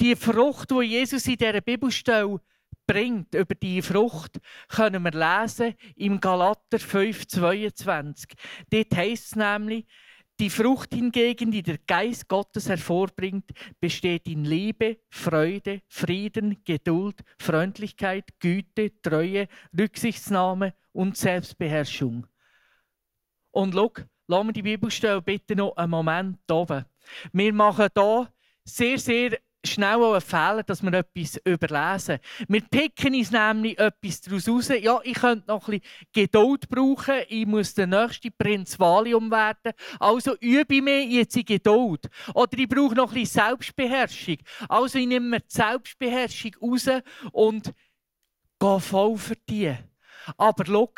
Die 0.00 0.16
Frucht, 0.16 0.70
die 0.70 0.82
Jesus 0.82 1.26
in 1.26 1.36
dieser 1.36 1.60
Bibelstelle 1.60 2.40
bringt, 2.86 3.34
über 3.34 3.54
die 3.54 3.80
Frucht, 3.80 4.40
können 4.68 5.02
wir 5.04 5.12
lesen 5.12 5.74
im 5.96 6.20
Galater 6.20 6.78
5,22. 6.78 8.34
Dort 8.70 8.96
heißt 8.96 9.26
es 9.26 9.36
nämlich, 9.36 9.86
die 10.40 10.50
Frucht 10.50 10.92
hingegen, 10.92 11.50
die 11.50 11.62
der 11.62 11.78
Geist 11.86 12.28
Gottes 12.28 12.68
hervorbringt, 12.68 13.50
besteht 13.80 14.26
in 14.26 14.44
Liebe, 14.44 14.98
Freude, 15.08 15.82
Frieden, 15.88 16.62
Geduld, 16.64 17.22
Freundlichkeit, 17.38 18.24
Güte, 18.40 19.00
Treue, 19.00 19.48
Rücksichtsnahme 19.78 20.74
und 20.92 21.16
Selbstbeherrschung. 21.16 22.26
Und 23.52 23.74
schau, 23.74 23.92
lassen 24.26 24.48
wir 24.48 24.52
die 24.52 24.62
Bibelstelle 24.62 25.22
bitte 25.22 25.54
noch 25.54 25.76
einen 25.76 25.90
Moment 25.90 26.50
oben. 26.50 26.84
Wir 27.32 27.52
machen 27.52 27.88
hier 27.94 28.32
sehr, 28.64 28.98
sehr 28.98 29.38
schnell 29.64 29.96
auch 29.96 30.12
einen 30.12 30.20
Fehler, 30.20 30.62
dass 30.62 30.82
wir 30.82 30.92
etwas 30.92 31.40
überlesen. 31.44 32.18
Wir 32.48 32.60
picken 32.62 33.14
uns 33.14 33.30
nämlich 33.30 33.78
etwas 33.78 34.20
daraus 34.20 34.48
raus. 34.48 34.68
Ja, 34.80 35.00
ich 35.02 35.14
könnte 35.14 35.48
noch 35.48 35.68
ein 35.68 35.80
bisschen 35.80 36.06
Geduld 36.12 36.68
brauchen. 36.68 37.22
Ich 37.28 37.46
muss 37.46 37.74
der 37.74 37.86
nächste 37.86 38.30
Prinz 38.30 38.78
Valium 38.78 39.30
werden. 39.30 39.72
Also 39.98 40.36
übe 40.40 40.74
ich 40.74 40.82
mir 40.82 41.04
jetzt 41.04 41.36
in 41.36 41.44
Geduld. 41.44 42.08
Oder 42.34 42.58
ich 42.58 42.68
brauche 42.68 42.94
noch 42.94 43.08
ein 43.08 43.14
bisschen 43.14 43.42
Selbstbeherrschung. 43.42 44.38
Also 44.68 44.98
ich 44.98 45.06
nehme 45.06 45.28
mir 45.28 45.40
die 45.40 45.46
Selbstbeherrschung 45.48 46.52
raus 46.60 46.88
und 47.32 47.72
gehe 48.58 48.80
voll 48.80 49.16
für 49.16 49.36
die. 49.48 49.74
Aber 50.36 50.64
schau, 50.66 50.92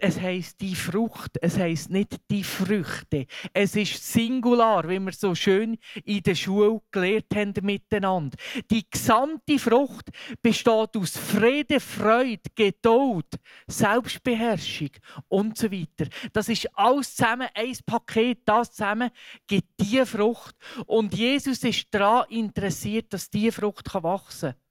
es 0.00 0.20
heißt 0.20 0.60
die 0.60 0.74
Frucht, 0.74 1.38
es 1.40 1.58
heißt 1.58 1.90
nicht 1.90 2.16
die 2.30 2.42
Früchte. 2.42 3.26
Es 3.52 3.76
ist 3.76 4.12
Singular, 4.12 4.88
wie 4.88 4.98
wir 4.98 5.12
so 5.12 5.34
schön 5.34 5.78
in 6.04 6.22
der 6.22 6.34
Schule 6.34 6.80
gelernt 6.90 7.26
haben 7.34 7.54
miteinander. 7.62 8.36
Die 8.70 8.84
gesamte 8.90 9.58
Frucht 9.58 10.10
besteht 10.42 10.96
aus 10.96 11.16
Friede, 11.16 11.78
Freude, 11.78 12.42
Geduld, 12.54 13.36
Selbstbeherrschung 13.66 14.90
und 15.28 15.56
so 15.56 15.70
weiter. 15.70 16.10
Das 16.32 16.48
ist 16.48 16.68
alles 16.76 17.14
zusammen 17.14 17.48
ein 17.54 17.76
Paket. 17.86 18.40
Das 18.44 18.72
zusammen 18.72 19.10
gibt 19.46 19.68
die 19.80 20.04
Frucht. 20.04 20.56
Und 20.86 21.14
Jesus 21.14 21.62
ist 21.62 21.86
daran 21.92 22.28
interessiert, 22.30 23.12
dass 23.12 23.30
diese 23.30 23.52
Frucht 23.52 23.92
wachsen 23.94 24.50
kann. 24.50 24.63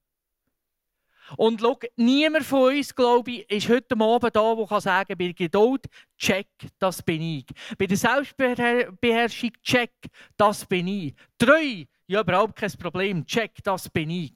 Und 1.37 1.61
schau, 1.61 1.79
niemand 1.95 2.45
von 2.45 2.73
uns, 2.73 2.93
glaube 2.93 3.31
ich, 3.31 3.49
ist 3.49 3.69
heute 3.69 3.95
Abend 3.99 4.35
da, 4.35 4.55
der 4.55 4.67
kann 4.67 4.81
sagen, 4.81 5.17
bei 5.17 5.31
Geduld, 5.31 5.85
check, 6.17 6.47
das 6.79 7.01
bin 7.01 7.21
ich. 7.21 7.45
Bei 7.77 7.85
der 7.85 7.97
Selbstbeherrschung, 7.97 9.51
check, 9.63 9.91
das 10.37 10.65
bin 10.65 10.87
ich. 10.87 11.13
Treu, 11.37 11.85
ja, 12.07 12.21
überhaupt 12.21 12.55
kein 12.55 12.71
Problem, 12.71 13.25
check, 13.25 13.51
das 13.63 13.89
bin 13.89 14.09
ich. 14.09 14.33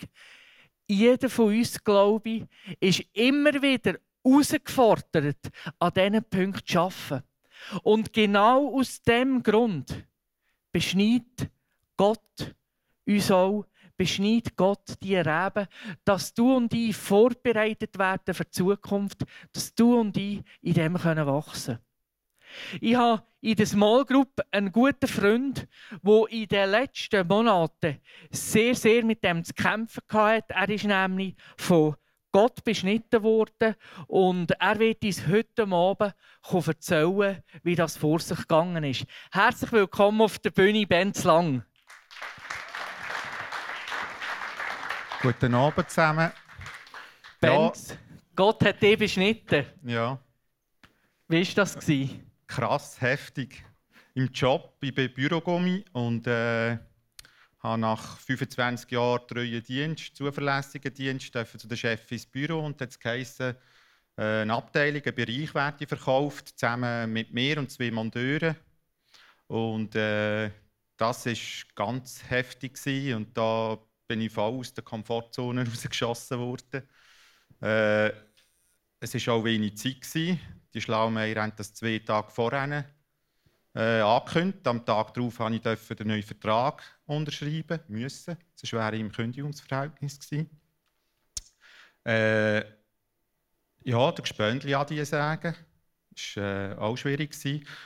Jeder 0.88 1.30
von 1.30 1.48
uns, 1.48 1.84
glaube 1.84 2.30
ich, 2.30 2.44
ist 2.80 3.04
immer 3.14 3.62
wieder 3.62 3.98
herausgefordert, 4.24 5.50
an 5.80 5.94
diesen 5.94 6.24
Punkten 6.24 6.66
zu 6.66 6.80
arbeiten. 6.80 7.24
Und 7.84 8.14
genau 8.14 8.80
aus 8.80 9.02
dem 9.02 9.44
Grund 9.44 10.06
beschneidet 10.72 11.50
Gott 11.98 12.56
uns 13.06 13.32
auch 13.32 13.66
beschneidet 13.98 14.56
Gott 14.56 14.96
die 15.02 15.18
Reben, 15.18 15.68
dass 16.06 16.34
du 16.34 16.56
und 16.56 16.74
ich 16.74 16.96
vorbereitet 16.96 17.98
werden 17.98 18.34
für 18.34 18.46
die 18.46 18.52
Zukunft, 18.52 19.26
dass 19.52 19.74
du 19.74 20.00
und 20.00 20.16
ich 20.18 20.44
in 20.62 20.74
dem 20.74 20.94
wachsen 20.94 21.66
können. 21.66 21.80
Ich 22.80 22.96
habe 22.96 23.24
in 23.42 23.56
der 23.56 23.66
Small 23.66 24.06
Group 24.06 24.42
einen 24.52 24.72
guten 24.72 25.08
Freund, 25.08 25.68
der 26.02 26.24
in 26.30 26.48
den 26.48 26.70
letzten 26.70 27.28
Monaten 27.28 28.00
sehr, 28.32 28.76
sehr 28.76 29.04
mit 29.04 29.24
dem 29.24 29.44
zu 29.44 29.54
kämpfen 29.54 30.02
hatte. 30.10 30.54
Er 30.54 30.70
ist 30.70 30.86
nämlich 30.86 31.36
von 31.58 31.96
Gott 32.32 32.64
beschnitten 32.64 33.24
worden 33.24 33.76
und 34.08 34.52
er 34.52 34.80
wird 34.80 35.04
uns 35.04 35.28
heute 35.28 35.64
Abend 35.64 36.14
erzählen, 36.52 37.44
wie 37.64 37.76
das 37.76 37.98
vor 37.98 38.20
sich 38.20 38.38
gegangen 38.38 38.84
ist. 38.84 39.06
Herzlich 39.32 39.72
willkommen 39.72 40.22
auf 40.22 40.40
der 40.40 40.52
Bühne, 40.52 40.86
Benz 40.86 41.24
Lang. 41.24 41.64
Guten 45.22 45.56
Abend 45.56 45.90
zusammen. 45.90 46.32
Benz, 47.40 47.90
ja. 47.90 47.96
Gott 48.36 48.64
hat 48.64 48.80
dich 48.80 49.00
beschnitten. 49.00 49.66
Ja. 49.84 50.20
Wie 51.28 51.46
war 51.48 51.54
das? 51.56 51.78
Krass, 52.46 53.02
heftig. 53.02 53.64
Im 54.14 54.28
Job, 54.32 54.78
ich 54.80 54.94
bin 54.94 55.12
Bürogummi 55.12 55.84
und 55.94 56.28
äh, 56.28 56.78
habe 57.60 57.82
nach 57.82 58.20
25 58.20 58.92
Jahren 58.92 59.28
treuen 59.28 59.64
Dienst, 59.64 60.16
zuverlässigen 60.16 60.94
Dienst, 60.94 61.34
zu 61.34 61.68
der 61.68 61.76
Chef 61.76 62.12
ins 62.12 62.28
Büro 62.28 62.60
und 62.60 62.80
jetzt 62.80 63.00
geheißen, 63.00 63.56
äh, 64.18 64.22
eine 64.22 64.54
Abteilung, 64.54 65.02
einen 65.04 65.16
Bereich 65.16 65.54
werde 65.56 65.88
verkauft, 65.88 66.60
zusammen 66.60 67.12
mit 67.12 67.34
mir 67.34 67.58
und 67.58 67.72
zwei 67.72 67.90
Monteuren. 67.90 68.56
Und 69.48 69.96
äh, 69.96 70.52
das 70.96 71.26
war 71.26 71.34
ganz 71.76 72.24
heftig 72.30 72.76
gewesen. 72.76 73.16
und 73.16 73.36
da 73.38 73.80
bin 74.08 74.22
ich 74.22 74.32
voll 74.32 74.60
aus 74.60 74.74
der 74.74 74.84
Komfortzone 74.84 75.66
rausgeschossen 75.68 76.40
worden. 76.40 76.88
Äh, 77.62 78.12
es 79.00 79.28
war 79.28 79.36
auch 79.36 79.44
wenig 79.44 79.78
Zeit. 79.78 80.02
Gewesen. 80.02 80.40
Die 80.74 80.82
Schlaumeier 80.82 81.42
haben 81.42 81.54
das 81.56 81.74
zwei 81.74 82.00
Tage 82.00 82.32
vorher 82.32 82.86
äh, 83.76 84.02
angekündigt. 84.02 84.68
Am 84.68 84.86
Tag 84.86 85.14
darauf 85.14 85.38
durfte 85.38 85.92
ich 85.92 85.98
den 85.98 86.08
neuen 86.08 86.24
Vertrag 86.24 86.84
unterschreiben 87.06 87.80
müssen. 87.88 88.38
Das 88.60 88.72
wäre 88.74 88.98
im 88.98 89.12
Kündigungsverhältnis 89.12 90.20
gewesen. 90.20 90.50
Äh, 92.06 92.60
ja, 93.84 94.12
der 94.12 94.22
Gespöndli 94.22 94.74
an 94.74 94.88
die 94.88 95.04
sagen. 95.06 95.56
Das 96.18 96.44
war 96.44 96.72
äh, 96.72 96.76
auch 96.76 96.98
schwierig. 96.98 97.36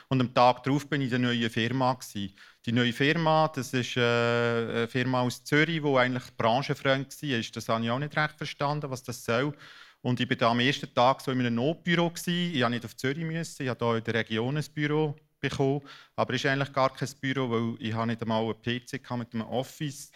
Und 0.08 0.20
am 0.20 0.32
Tag 0.32 0.62
darauf 0.62 0.88
bin 0.88 1.02
ich 1.02 1.12
in 1.12 1.22
der 1.22 1.30
neuen 1.30 1.50
Firma. 1.50 1.92
Gewesen. 1.94 2.34
Die 2.64 2.72
neue 2.72 2.92
Firma, 2.92 3.48
das 3.48 3.72
ist 3.74 3.96
äh, 3.96 4.00
eine 4.00 4.88
Firma 4.88 5.20
aus 5.20 5.44
Zürich, 5.44 5.82
die 5.82 5.96
eigentlich 5.96 6.36
branchenfreund 6.36 7.22
war. 7.22 7.40
Das 7.52 7.68
habe 7.68 7.84
ich 7.84 7.90
auch 7.90 7.98
nicht 7.98 8.16
recht 8.16 8.36
verstanden, 8.36 8.90
was 8.90 9.02
das 9.02 9.24
soll. 9.24 9.54
Und 10.00 10.18
ich 10.20 10.40
war 10.40 10.50
am 10.50 10.60
ersten 10.60 10.92
Tag 10.94 11.20
so 11.20 11.30
in 11.30 11.40
einem 11.40 11.56
Notbüro. 11.56 12.06
Ich 12.06 12.26
musste 12.26 12.70
nicht 12.70 12.84
auf 12.84 12.96
Zürich, 12.96 13.24
müssen. 13.24 13.62
ich 13.62 13.68
habe 13.68 13.84
hier 13.84 13.96
in 13.98 14.04
der 14.04 14.14
Region 14.14 14.56
ein 14.56 14.64
Büro 14.74 15.16
bekommen. 15.40 15.82
Aber 16.16 16.34
es 16.34 16.44
ist 16.44 16.50
eigentlich 16.50 16.72
gar 16.72 16.92
kein 16.94 17.08
Büro, 17.20 17.50
weil 17.50 17.76
ich 17.78 17.94
nicht 17.94 18.22
einmal 18.22 18.42
einen 18.44 18.62
PC 18.62 19.10
mit 19.16 19.34
einem 19.34 19.46
Office. 19.48 20.10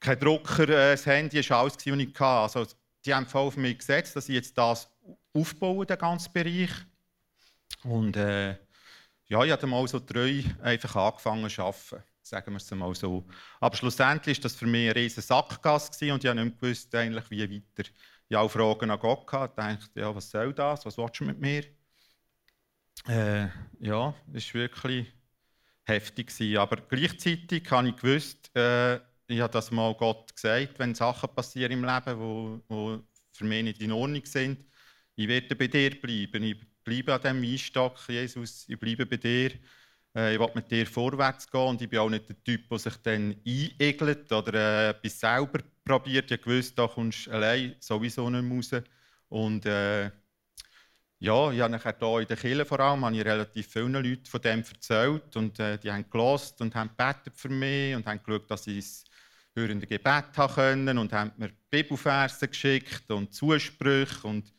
Kein 0.00 0.18
Drucker, 0.18 0.62
äh, 0.64 0.92
das 0.92 1.06
Handy 1.06 1.48
war 1.50 1.60
alles, 1.60 1.74
was 1.74 1.84
ich 1.84 2.20
hatte. 2.20 2.24
Also, 2.24 2.66
die 3.04 3.14
haben 3.14 3.26
voll 3.26 3.48
auf 3.48 3.56
mich 3.56 3.78
gesetzt, 3.78 4.16
dass 4.16 4.28
ich 4.28 4.36
jetzt 4.36 4.56
das 4.56 4.88
aufbaue, 5.32 5.86
den 5.86 5.98
ganzen 5.98 6.32
Bereich. 6.32 6.70
Und 7.84 8.16
äh, 8.16 8.56
ja, 9.28 9.44
ich 9.44 9.52
habe 9.52 9.66
mal 9.66 9.86
so 9.88 10.00
treu 10.00 10.42
einfach 10.62 10.96
angefangen 10.96 11.50
zu 11.50 11.62
arbeiten, 11.62 12.02
sagen 12.22 12.52
wir 12.52 12.56
es 12.58 12.70
mal 12.72 12.94
so. 12.94 13.26
Aber 13.60 13.76
schlussendlich 13.76 14.38
war 14.38 14.42
das 14.42 14.56
für 14.56 14.66
mich 14.66 14.88
ein 14.88 14.94
riesen 14.94 15.22
Sackgasse 15.22 16.12
und 16.12 16.24
ich 16.24 16.30
habe 16.30 16.44
nicht 16.44 16.60
gewusst, 16.60 16.94
eigentlich, 16.94 17.30
wie 17.30 17.42
weiter. 17.42 17.90
Ich 18.28 18.36
habe 18.36 18.46
auch 18.46 18.50
Fragen 18.50 18.90
an 18.90 18.98
Gott 19.00 19.26
gehabt, 19.26 19.58
dachte, 19.58 20.00
ja, 20.00 20.14
was 20.14 20.30
soll 20.30 20.52
das, 20.54 20.84
was 20.86 20.98
willst 20.98 21.20
du 21.20 21.24
mit 21.24 21.40
mir? 21.40 21.64
Äh, 23.06 23.48
ja, 23.80 24.14
es 24.34 24.52
war 24.54 24.62
wirklich 24.62 25.12
heftig. 25.84 26.58
Aber 26.58 26.76
gleichzeitig 26.76 27.70
habe 27.70 27.88
ich 27.90 27.96
gewusst, 27.96 28.54
äh, 28.56 28.96
ich 29.28 29.40
habe 29.40 29.52
das 29.52 29.70
mal 29.70 29.94
Gott 29.94 30.34
gesagt, 30.34 30.78
wenn 30.78 30.94
Sachen 30.94 31.34
passieren 31.34 31.72
im 31.72 31.84
Leben, 31.84 32.62
die 32.70 33.02
für 33.32 33.44
mich 33.44 33.64
nicht 33.64 33.82
in 33.82 33.92
Ordnung 33.92 34.24
sind, 34.26 34.64
ich 35.16 35.28
werde 35.28 35.56
bei 35.56 35.66
dir 35.68 36.00
bleiben. 36.00 36.42
Ich 36.44 36.67
bleibe 36.88 37.14
an 37.14 37.20
diesem 37.20 37.42
Weinstock, 37.42 37.98
Jesus, 38.08 38.64
ich 38.68 38.78
bleibe 38.78 39.04
bei 39.04 39.16
dir. 39.16 39.52
Äh, 40.14 40.34
ich 40.34 40.40
will 40.40 40.50
mit 40.54 40.70
dir 40.70 40.86
vorwärts 40.86 41.50
gehen 41.50 41.68
und 41.68 41.82
ich 41.82 41.88
bin 41.88 41.98
auch 41.98 42.08
nicht 42.08 42.28
der 42.28 42.42
Typ, 42.42 42.68
der 42.68 42.78
sich 42.78 42.96
dann 43.02 43.36
einegelt 43.46 44.32
oder 44.32 44.54
äh, 44.54 44.90
etwas 44.90 45.20
selber 45.20 45.60
probiert. 45.84 46.30
Ich 46.30 46.46
wusste, 46.46 46.76
da 46.76 46.86
kommst 46.86 47.26
du 47.26 47.30
allein 47.30 47.76
sowieso 47.78 48.30
nicht 48.30 48.74
raus. 48.74 48.82
Und 49.28 49.66
äh, 49.66 50.10
ja, 51.18 51.50
ich 51.52 51.60
habe 51.60 51.72
nachher 51.72 51.96
hier 51.98 52.20
in 52.20 52.26
der 52.26 52.36
Kirche 52.36 52.64
vor 52.64 52.80
allem 52.80 53.04
habe 53.04 53.16
ich 53.16 53.24
relativ 53.24 53.66
vielen 53.66 53.92
Leuten 53.92 54.24
von 54.24 54.40
dem 54.40 54.60
erzählt 54.60 55.36
und 55.36 55.58
äh, 55.58 55.76
die 55.78 55.90
haben 55.90 56.08
gelost 56.08 56.60
und 56.60 56.74
haben 56.74 56.90
gebetet 56.90 57.34
für 57.36 57.48
mich 57.50 57.94
und 57.94 58.06
haben 58.06 58.22
geschaut, 58.22 58.50
dass 58.50 58.66
ich 58.66 58.78
es 58.78 59.04
hörende 59.54 59.86
Gebet 59.86 60.24
haben 60.36 60.54
können 60.54 60.96
und 60.96 61.12
haben 61.12 61.32
mir 61.36 61.50
Bibelverse 61.70 62.48
geschickt 62.48 63.10
und 63.10 63.34
Zusprüche 63.34 64.26
und 64.26 64.52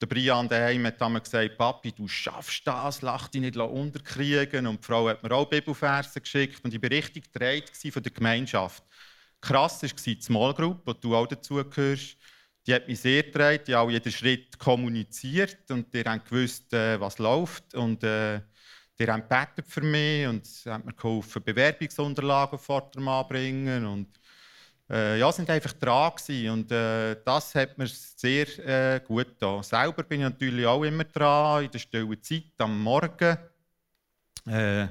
der 0.00 0.06
Brian 0.06 0.48
daheim 0.48 0.86
hat 0.86 1.00
mir 1.00 1.20
gesagt, 1.20 1.56
Papi, 1.56 1.92
du 1.92 2.06
schaffst 2.06 2.66
das, 2.66 3.00
lach 3.00 3.28
dich 3.28 3.40
nicht 3.40 3.56
unterkriegen. 3.56 4.66
Und 4.66 4.82
die 4.82 4.86
Frau 4.86 5.08
hat 5.08 5.22
mir 5.22 5.32
auch 5.32 5.48
Bibelverse 5.48 6.20
geschickt 6.20 6.62
und 6.64 6.74
ich 6.74 6.82
war 6.82 6.90
richtig 6.90 7.32
gedreht 7.32 7.70
von 7.70 8.02
der 8.02 8.12
Gemeinschaft. 8.12 8.84
Krass 9.40 9.82
war 9.82 9.90
die 9.90 10.20
Small 10.20 10.54
Group, 10.54 10.82
wo 10.84 10.92
du 10.92 11.16
auch 11.16 11.26
dazugehörst. 11.26 12.16
Die 12.66 12.74
hat 12.74 12.88
mich 12.88 13.00
sehr 13.00 13.22
gedreht, 13.22 13.68
die 13.68 13.76
auch 13.76 13.88
jeden 13.88 14.12
Schritt 14.12 14.58
kommuniziert 14.58 15.70
und 15.70 15.94
die 15.94 16.02
haben 16.02 16.22
gewusst, 16.28 16.72
äh, 16.72 17.00
was 17.00 17.18
läuft. 17.18 17.74
Und 17.74 18.02
äh, 18.02 18.40
die 18.98 19.06
haben 19.06 19.22
gebetet 19.22 19.66
für 19.68 19.82
mich 19.82 20.26
und 20.26 20.46
haben 20.66 20.84
mir 20.84 20.92
geholfen, 20.92 21.42
Bewerbungsunterlagen 21.42 22.58
vor 22.58 22.90
dem 22.90 23.06
anbringen. 23.06 23.86
Und 23.86 24.18
äh, 24.88 25.18
ja, 25.18 25.32
sind 25.32 25.50
einfach 25.50 25.72
dran 25.72 26.12
und 26.50 26.70
äh, 26.70 27.16
das 27.24 27.54
hat 27.54 27.76
mir 27.76 27.88
sehr 27.88 28.46
äh, 28.58 29.00
gut 29.00 29.28
getan. 29.28 29.62
Selber 29.62 30.02
bin 30.04 30.20
ich 30.20 30.26
natürlich 30.26 30.66
auch 30.66 30.84
immer 30.84 31.04
dran, 31.04 31.64
in 31.64 31.70
der 31.70 31.78
stillen 31.78 32.22
Zeit, 32.22 32.52
am 32.58 32.80
Morgen. 32.80 33.36
Äh, 34.46 34.86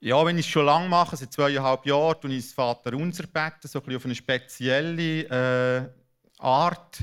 ja, 0.00 0.24
wenn 0.24 0.38
ich 0.38 0.46
es 0.46 0.52
schon 0.52 0.66
lange 0.66 0.88
mache, 0.88 1.16
seit 1.16 1.32
zweieinhalb 1.32 1.84
Jahren, 1.86 2.20
tue 2.20 2.32
ich 2.32 2.44
das 2.44 2.52
Vater 2.52 2.94
unser 2.94 3.26
beten, 3.26 3.66
so 3.66 3.82
ein 3.82 3.96
auf 3.96 4.04
eine 4.04 4.14
spezielle 4.14 5.22
äh, 5.24 5.88
Art. 6.38 7.02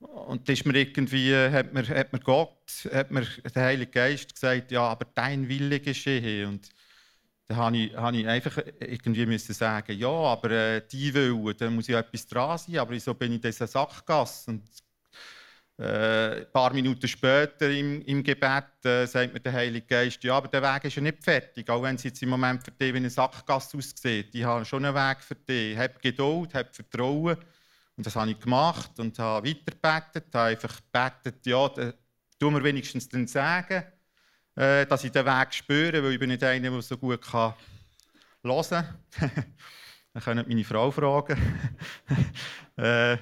Und 0.00 0.48
das 0.48 0.58
ist 0.58 0.66
mir 0.66 0.76
irgendwie, 0.76 1.34
hat 1.34 1.72
mir, 1.72 1.86
hat 1.86 2.12
mir 2.12 2.18
Gott, 2.18 2.88
hat 2.92 3.10
mir 3.12 3.24
der 3.54 3.62
Heilige 3.62 3.90
Geist 3.92 4.34
gesagt, 4.34 4.72
ja, 4.72 4.82
aber 4.82 5.06
dein 5.14 5.48
Wille 5.48 5.78
geschehe. 5.78 6.48
Und 6.48 6.68
da 7.46 7.56
habe 7.56 7.76
ich, 7.76 7.94
habe 7.94 8.16
ich 8.16 8.26
einfach 8.26 8.58
irgendwie 8.80 9.26
müssen 9.26 9.52
sagen, 9.52 9.98
ja, 9.98 10.08
aber 10.08 10.50
äh, 10.50 10.82
die 10.90 11.12
Wille, 11.12 11.54
da 11.54 11.68
muss 11.68 11.88
ja 11.88 11.98
etwas 11.98 12.26
dran 12.26 12.56
sein. 12.56 12.78
Aber 12.78 12.98
so 12.98 13.12
bin 13.14 13.32
ich 13.32 13.36
in 13.36 13.42
dieser 13.42 13.66
Sackgasse. 13.66 14.50
Und 14.52 14.62
äh, 15.78 16.40
ein 16.40 16.52
paar 16.52 16.72
Minuten 16.72 17.06
später 17.06 17.68
im, 17.70 18.00
im 18.02 18.22
Gebet 18.22 18.84
äh, 18.84 19.06
sagt 19.06 19.34
mir 19.34 19.40
der 19.40 19.52
Heilige 19.52 19.86
Geist, 19.86 20.22
ja, 20.24 20.36
aber 20.36 20.48
der 20.48 20.62
Weg 20.62 20.84
ist 20.84 20.96
ja 20.96 21.02
nicht 21.02 21.22
fertig, 21.22 21.68
auch 21.68 21.82
wenn 21.82 21.96
es 21.96 22.04
jetzt 22.04 22.22
im 22.22 22.30
Moment 22.30 22.62
für 22.62 22.70
dich 22.70 22.92
wie 22.94 22.98
eine 22.98 23.10
Sackgasse 23.10 23.76
aussieht. 23.76 24.34
Ich 24.34 24.44
habe 24.44 24.64
schon 24.64 24.84
einen 24.84 24.94
Weg 24.94 25.22
für 25.22 25.34
dich. 25.34 25.76
Hab 25.76 26.00
Geduld, 26.00 26.54
hab 26.54 26.74
Vertrauen. 26.74 27.36
Und 27.96 28.06
das 28.06 28.16
habe 28.16 28.30
ich 28.30 28.40
gemacht 28.40 28.98
und 28.98 29.18
habe 29.18 29.48
weitergebetet, 29.48 30.34
habe 30.34 30.50
einfach 30.50 30.80
gebetet, 30.92 31.44
ja, 31.46 31.68
tu 32.38 32.50
mir 32.50 32.64
wenigstens 32.64 33.08
dann 33.08 33.26
sagen, 33.26 33.84
äh, 34.56 34.86
dass 34.86 35.04
ich 35.04 35.12
den 35.12 35.26
Weg 35.26 35.54
spüre, 35.54 36.02
weil 36.02 36.12
ich 36.12 36.18
bin 36.18 36.30
nicht 36.30 36.44
einer, 36.44 36.70
der 36.70 36.82
so 36.82 36.96
gut 36.96 37.22
kann 37.22 37.54
hören 38.44 38.64
kann. 38.70 38.98
Dann 40.12 40.22
können 40.22 40.44
meine 40.46 40.64
Frau 40.64 40.90
fragen. 40.90 41.36
äh, 42.76 43.16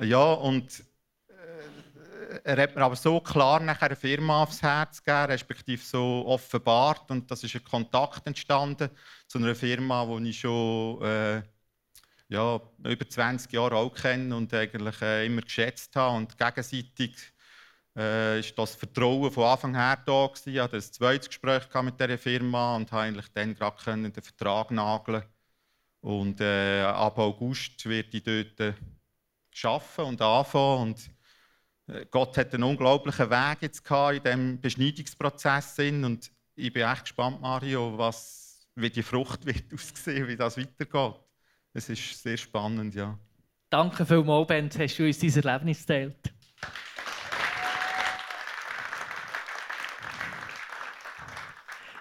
ja, 0.00 0.32
und 0.32 0.82
äh, 1.28 2.40
er 2.44 2.62
hat 2.62 2.74
mir 2.74 2.82
aber 2.82 2.96
so 2.96 3.20
klar 3.20 3.60
nachher 3.60 3.86
eine 3.86 3.96
Firma 3.96 4.42
aufs 4.42 4.62
Herz 4.62 5.02
gegeben, 5.02 5.32
respektive 5.32 5.82
so 5.84 6.24
offenbart. 6.26 7.10
Und 7.10 7.30
das 7.30 7.44
ist 7.44 7.54
ein 7.56 7.64
Kontakt 7.64 8.26
entstanden 8.26 8.88
zu 9.26 9.38
einer 9.38 9.54
Firma, 9.54 10.06
die 10.06 10.30
ich 10.30 10.40
schon 10.40 11.02
äh, 11.02 11.42
ja, 12.28 12.60
über 12.84 13.08
20 13.08 13.52
Jahre 13.52 13.76
auch 13.76 13.94
kenne 13.94 14.34
und 14.34 14.54
eigentlich 14.54 15.02
äh, 15.02 15.26
immer 15.26 15.42
geschätzt 15.42 15.94
habe. 15.96 16.16
Und 16.16 16.38
gegenseitig 16.38 17.16
äh, 17.96 18.40
ist 18.40 18.56
das 18.58 18.74
Vertrauen 18.74 19.30
von 19.30 19.44
Anfang 19.44 19.74
her 19.74 19.98
da 20.06 20.26
gewesen. 20.26 20.54
Ich 20.54 20.60
hatte 20.60 20.76
ein 20.76 20.82
zweites 20.82 21.28
Gespräch 21.28 21.62
mit 21.82 22.00
dieser 22.00 22.18
Firma 22.18 22.76
und 22.76 22.90
habe 22.92 23.02
eigentlich 23.02 23.28
dann 23.32 23.54
gerade 23.54 23.76
den 23.84 24.12
Vertrag 24.12 24.70
nageln 24.70 25.24
Und 26.00 26.40
äh, 26.40 26.82
ab 26.82 27.18
August 27.18 27.84
werde 27.86 28.08
ich 28.12 28.22
dort 28.22 28.60
äh, 28.60 28.74
arbeiten 29.64 30.02
und 30.02 30.22
anfangen. 30.22 30.82
Und 30.82 31.10
äh, 31.88 32.06
Gott 32.10 32.36
hat 32.38 32.54
einen 32.54 32.64
unglaublichen 32.64 33.30
Weg 33.30 33.62
jetzt 33.62 33.88
in 33.90 34.22
diesem 34.22 34.60
Beschneidungsprozess. 34.60 35.78
Und 35.78 36.30
ich 36.54 36.72
bin 36.72 36.82
echt 36.84 37.02
gespannt, 37.02 37.40
Mario, 37.40 37.98
was, 37.98 38.68
wie 38.76 38.90
die 38.90 39.02
Frucht 39.02 39.44
wird 39.46 39.72
aussehen, 39.72 40.28
wie 40.28 40.36
das 40.36 40.56
weitergeht. 40.56 41.20
Es 41.72 41.88
ist 41.88 42.22
sehr 42.22 42.36
spannend, 42.36 42.94
ja. 42.94 43.18
Danke 43.70 44.04
vielmals, 44.04 44.48
Ben, 44.48 44.68
hast 44.76 44.98
du 44.98 45.06
uns 45.06 45.18
dieses 45.18 45.44
Erlebnis 45.44 45.86
geteilt. 45.86 46.32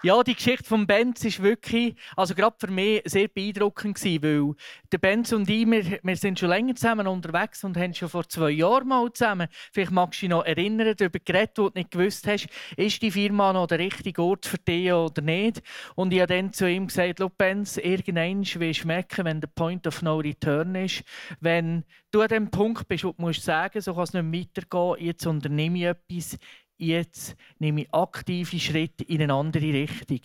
Ja, 0.02 0.24
die 0.24 0.34
Geschichte 0.34 0.64
von 0.64 0.88
Benz 0.88 1.26
ist 1.26 1.44
wirklich, 1.44 1.94
also 2.16 2.34
gerade 2.34 2.56
für 2.58 2.72
mich 2.72 3.02
sehr 3.04 3.28
beeindruckend 3.28 4.00
gewesen, 4.00 4.24
weil 4.24 4.56
der 4.94 4.98
Benz 4.98 5.34
und 5.34 5.50
ich, 5.50 5.70
wir, 5.70 6.00
wir 6.02 6.16
sind 6.16 6.40
schon 6.40 6.48
länger 6.48 6.74
zusammen 6.76 7.06
unterwegs 7.06 7.66
und 7.66 7.76
haben 7.76 7.94
schon 7.94 8.08
vor 8.08 8.26
zwei 8.30 8.52
Jahren 8.52 8.88
mal 8.88 9.12
zusammen, 9.12 9.50
vielleicht 9.74 9.92
magst 9.92 10.22
du 10.22 10.28
dich 10.28 10.30
noch 10.30 10.46
erinnern, 10.46 10.96
darüber 10.98 11.20
geredet, 11.20 11.58
wo 11.58 11.68
du 11.68 11.78
nicht 11.80 11.92
gewusst 11.92 12.26
hast, 12.28 12.48
ist 12.78 13.02
die 13.02 13.12
Firma 13.12 13.52
noch 13.52 13.68
der 13.68 13.80
richtige 13.80 14.22
Ort 14.22 14.46
für 14.46 14.58
dich 14.58 14.90
oder 14.90 15.22
nicht. 15.22 15.62
Und 15.96 16.14
ich 16.14 16.22
habe 16.22 16.34
dann 16.34 16.54
zu 16.54 16.70
ihm 16.70 16.88
gesagt, 16.88 17.20
Schau, 17.20 17.28
Benz, 17.28 17.76
irgendwann 17.76 18.46
willst 18.46 18.84
du 18.84 18.88
merken, 18.88 19.26
wenn 19.26 19.42
der 19.42 19.50
Point 19.50 19.86
of 19.86 20.02
No 20.02 20.20
Return 20.20 20.76
ist, 20.76 21.04
wenn 21.42 21.84
du 22.12 22.22
an 22.22 22.30
dem 22.30 22.50
Punkt 22.50 22.88
bist, 22.88 23.04
wo 23.04 23.12
du 23.12 23.22
musst 23.22 23.44
sagen, 23.44 23.82
so 23.82 23.94
kann 23.94 24.04
es 24.04 24.14
nicht 24.14 24.56
weitergehen, 24.58 25.06
jetzt 25.06 25.28
unternehme 25.28 25.78
ich 25.78 25.84
etwas, 25.84 26.40
jetzt 26.80 27.36
nehme 27.60 27.82
ich 27.82 27.94
aktive 27.94 28.60
Schritte 28.60 29.04
in 29.04 29.22
eine 29.22 29.34
andere 29.34 29.74
Richtung. 29.74 30.22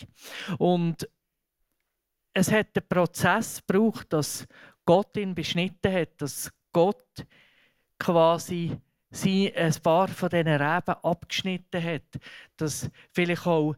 Und 0.59 1.09
es 2.33 2.51
hat 2.51 2.69
einen 2.75 2.89
Prozess 2.89 3.63
gebraucht, 3.67 4.13
dass 4.13 4.47
Gott 4.85 5.17
ihn 5.17 5.35
beschnitten 5.35 5.93
hat, 5.93 6.21
dass 6.21 6.51
Gott 6.73 7.27
quasi 7.99 8.77
sie 9.11 9.55
ein 9.55 9.75
paar 9.83 10.09
von 10.09 10.29
diesen 10.29 10.49
Reben 10.49 10.97
abgeschnitten 11.03 11.83
hat, 11.83 12.19
dass 12.57 12.91
vielleicht 13.13 13.47
auch 13.47 13.75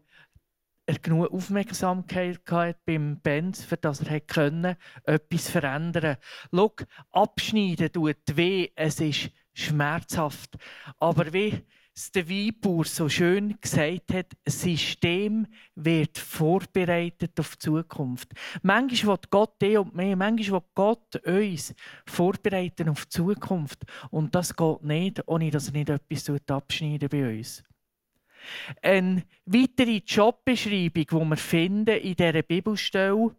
er 0.86 0.98
genug 1.00 1.32
Aufmerksamkeit 1.32 2.40
hatte 2.50 2.78
beim 2.86 3.20
Benz, 3.20 3.64
für 3.64 3.76
das 3.76 4.00
er 4.02 4.20
können, 4.20 4.76
etwas 5.04 5.50
verändern 5.50 6.16
Schau, 6.52 6.72
abschneiden 7.10 7.92
tut 7.92 8.36
weh, 8.36 8.70
es 8.76 9.00
ist 9.00 9.30
schmerzhaft. 9.52 10.56
Aber 10.98 11.32
wie 11.32 11.64
der 12.14 12.28
Weinbauer 12.28 12.84
so 12.84 13.08
schön 13.08 13.58
gesagt 13.60 14.12
hat, 14.12 14.26
das 14.44 14.60
System 14.60 15.46
wird 15.74 16.18
vorbereitet 16.18 17.40
auf 17.40 17.56
die 17.56 17.60
Zukunft. 17.60 18.32
Manchmal 18.62 19.16
will 19.16 19.22
Gott 19.30 19.62
dich 19.62 19.78
und 19.78 19.94
mich, 19.94 20.14
manchmal 20.14 20.60
will 20.60 20.68
Gott 20.74 21.16
uns 21.26 21.74
vorbereiten 22.06 22.90
auf 22.90 23.06
die 23.06 23.10
Zukunft. 23.10 23.84
Und 24.10 24.34
das 24.34 24.54
geht 24.54 24.82
nicht, 24.82 25.26
ohne 25.26 25.50
dass 25.50 25.68
er 25.68 25.72
nicht 25.72 25.88
etwas 25.88 26.30
abschneiden 26.50 27.08
bei 27.08 27.38
uns. 27.38 27.64
Eine 28.82 29.24
weitere 29.46 30.02
Jobbeschreibung, 30.06 31.06
die 31.06 31.30
wir 31.30 31.36
finden 31.36 31.96
in 31.96 32.14
dieser 32.14 32.42
Bibelstelle, 32.42 33.34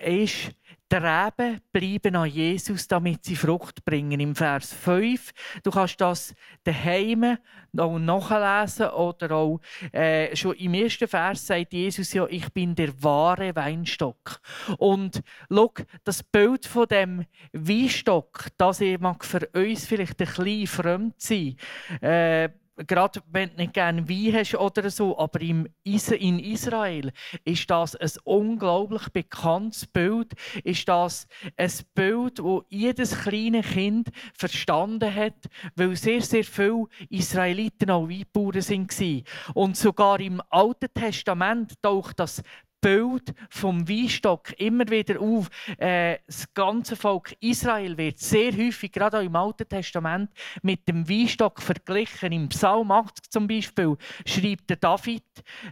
ist, 0.00 0.52
die 0.90 0.96
Reben 0.96 1.60
bleiben 1.70 2.16
an 2.16 2.30
Jesus, 2.30 2.88
damit 2.88 3.24
sie 3.24 3.36
Frucht 3.36 3.84
bringen. 3.84 4.20
Im 4.20 4.34
Vers 4.34 4.72
5. 4.72 5.32
Du 5.62 5.70
kannst 5.70 6.00
das 6.00 6.34
daheim 6.64 7.36
auch 7.76 7.98
nachlesen 7.98 8.88
oder 8.88 9.32
auch 9.32 9.60
äh, 9.92 10.34
schon 10.34 10.56
im 10.56 10.72
ersten 10.72 11.06
Vers 11.06 11.46
sagt 11.46 11.74
Jesus 11.74 12.14
ja, 12.14 12.26
ich 12.28 12.50
bin 12.54 12.74
der 12.74 13.02
wahre 13.02 13.54
Weinstock. 13.54 14.40
Und 14.78 15.22
schau, 15.50 15.74
das 16.04 16.22
Bild 16.22 16.64
von 16.64 16.86
dem 16.86 17.26
Weinstock, 17.52 18.46
das 18.56 18.80
mag 18.98 19.24
für 19.24 19.46
uns 19.52 19.86
vielleicht 19.86 20.18
ein 20.20 20.26
bisschen 20.26 20.66
fremd 20.66 21.14
sein. 21.18 21.56
Äh, 22.00 22.48
gerade 22.86 23.22
wenn 23.30 23.50
du 23.50 23.56
nicht 23.56 23.74
gerne 23.74 24.08
Wein 24.08 24.34
hast 24.34 24.54
oder 24.54 24.90
so, 24.90 25.18
aber 25.18 25.40
in 25.40 25.68
Israel 25.84 27.12
ist 27.44 27.70
das 27.70 27.96
ein 27.96 28.10
unglaublich 28.24 29.08
bekanntes 29.08 29.86
Bild. 29.86 30.32
Ist 30.64 30.88
das 30.88 31.26
ein 31.56 31.70
Bild, 31.94 32.42
wo 32.42 32.64
jedes 32.68 33.18
kleine 33.18 33.62
Kind 33.62 34.08
verstanden 34.34 35.14
hat, 35.14 35.48
weil 35.74 35.96
sehr, 35.96 36.22
sehr 36.22 36.44
viele 36.44 36.86
Israeliten 37.10 37.90
auch 37.90 38.08
Weinbauern 38.08 38.54
waren. 38.54 39.24
Und 39.54 39.76
sogar 39.76 40.20
im 40.20 40.40
Alten 40.50 40.88
Testament 40.94 41.74
taucht 41.82 42.20
das 42.20 42.42
Bild 42.80 43.34
vom 43.50 43.88
Weinstock 43.88 44.58
immer 44.58 44.88
wieder 44.88 45.20
auf. 45.20 45.48
Äh, 45.78 46.18
das 46.26 46.52
ganze 46.54 46.96
Volk 46.96 47.34
Israel 47.40 47.96
wird 47.96 48.18
sehr 48.18 48.52
häufig, 48.52 48.92
gerade 48.92 49.18
auch 49.18 49.22
im 49.22 49.34
Alten 49.34 49.68
Testament, 49.68 50.30
mit 50.62 50.86
dem 50.88 51.08
Weinstock 51.08 51.60
verglichen. 51.60 52.32
Im 52.32 52.48
Psalm 52.48 52.90
80 52.90 53.30
zum 53.30 53.48
Beispiel 53.48 53.96
schreibt 54.26 54.70
der 54.70 54.76
David, 54.76 55.24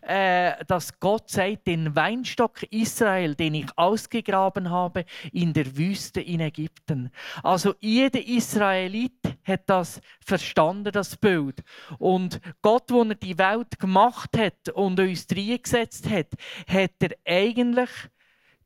äh, 0.02 0.64
dass 0.66 0.98
Gott 0.98 1.30
sagt, 1.30 1.66
den 1.66 1.94
Weinstock 1.94 2.62
Israel, 2.70 3.34
den 3.34 3.54
ich 3.54 3.66
ausgegraben 3.76 4.70
habe 4.70 5.04
in 5.32 5.52
der 5.52 5.76
Wüste 5.76 6.20
in 6.20 6.40
Ägypten. 6.40 7.10
Also 7.42 7.74
jeder 7.80 8.24
Israelit 8.26 9.12
hat 9.44 9.62
das 9.66 10.00
verstanden, 10.24 10.92
das 10.92 11.16
Bild. 11.16 11.62
Und 11.98 12.40
Gott, 12.62 12.84
wo 12.90 13.02
er 13.02 13.14
die 13.14 13.38
Welt 13.38 13.78
gemacht 13.78 14.36
hat 14.36 14.68
und 14.70 14.98
uns 14.98 15.26
reingesetzt 15.30 16.10
hat, 16.10 16.28
hat 16.66 16.95
er 17.02 17.16
eigentlich 17.24 17.90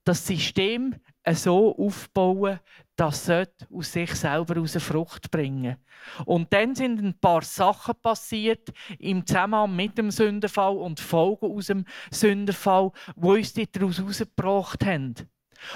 das 0.04 0.26
System 0.26 0.94
so 1.32 1.76
aufbauen, 1.76 2.60
dass 2.96 3.28
es 3.28 3.48
aus 3.72 3.92
sich 3.92 4.14
selber 4.14 4.60
aus 4.60 4.76
Frucht 4.76 5.30
bringen 5.30 5.76
Und 6.24 6.52
dann 6.52 6.74
sind 6.74 7.00
ein 7.00 7.18
paar 7.18 7.42
Sachen 7.42 7.94
passiert 8.02 8.70
im 8.98 9.26
Zusammenhang 9.26 9.74
mit 9.74 9.96
dem 9.96 10.10
Sündenfall 10.10 10.76
und 10.76 11.00
Folgen 11.00 11.46
aus 11.46 11.66
dem 11.66 11.84
Sündenfall, 12.10 12.92
die 13.16 13.26
uns 13.26 13.54
daraus 13.72 13.98
herausgebracht 13.98 14.84
haben. 14.84 15.14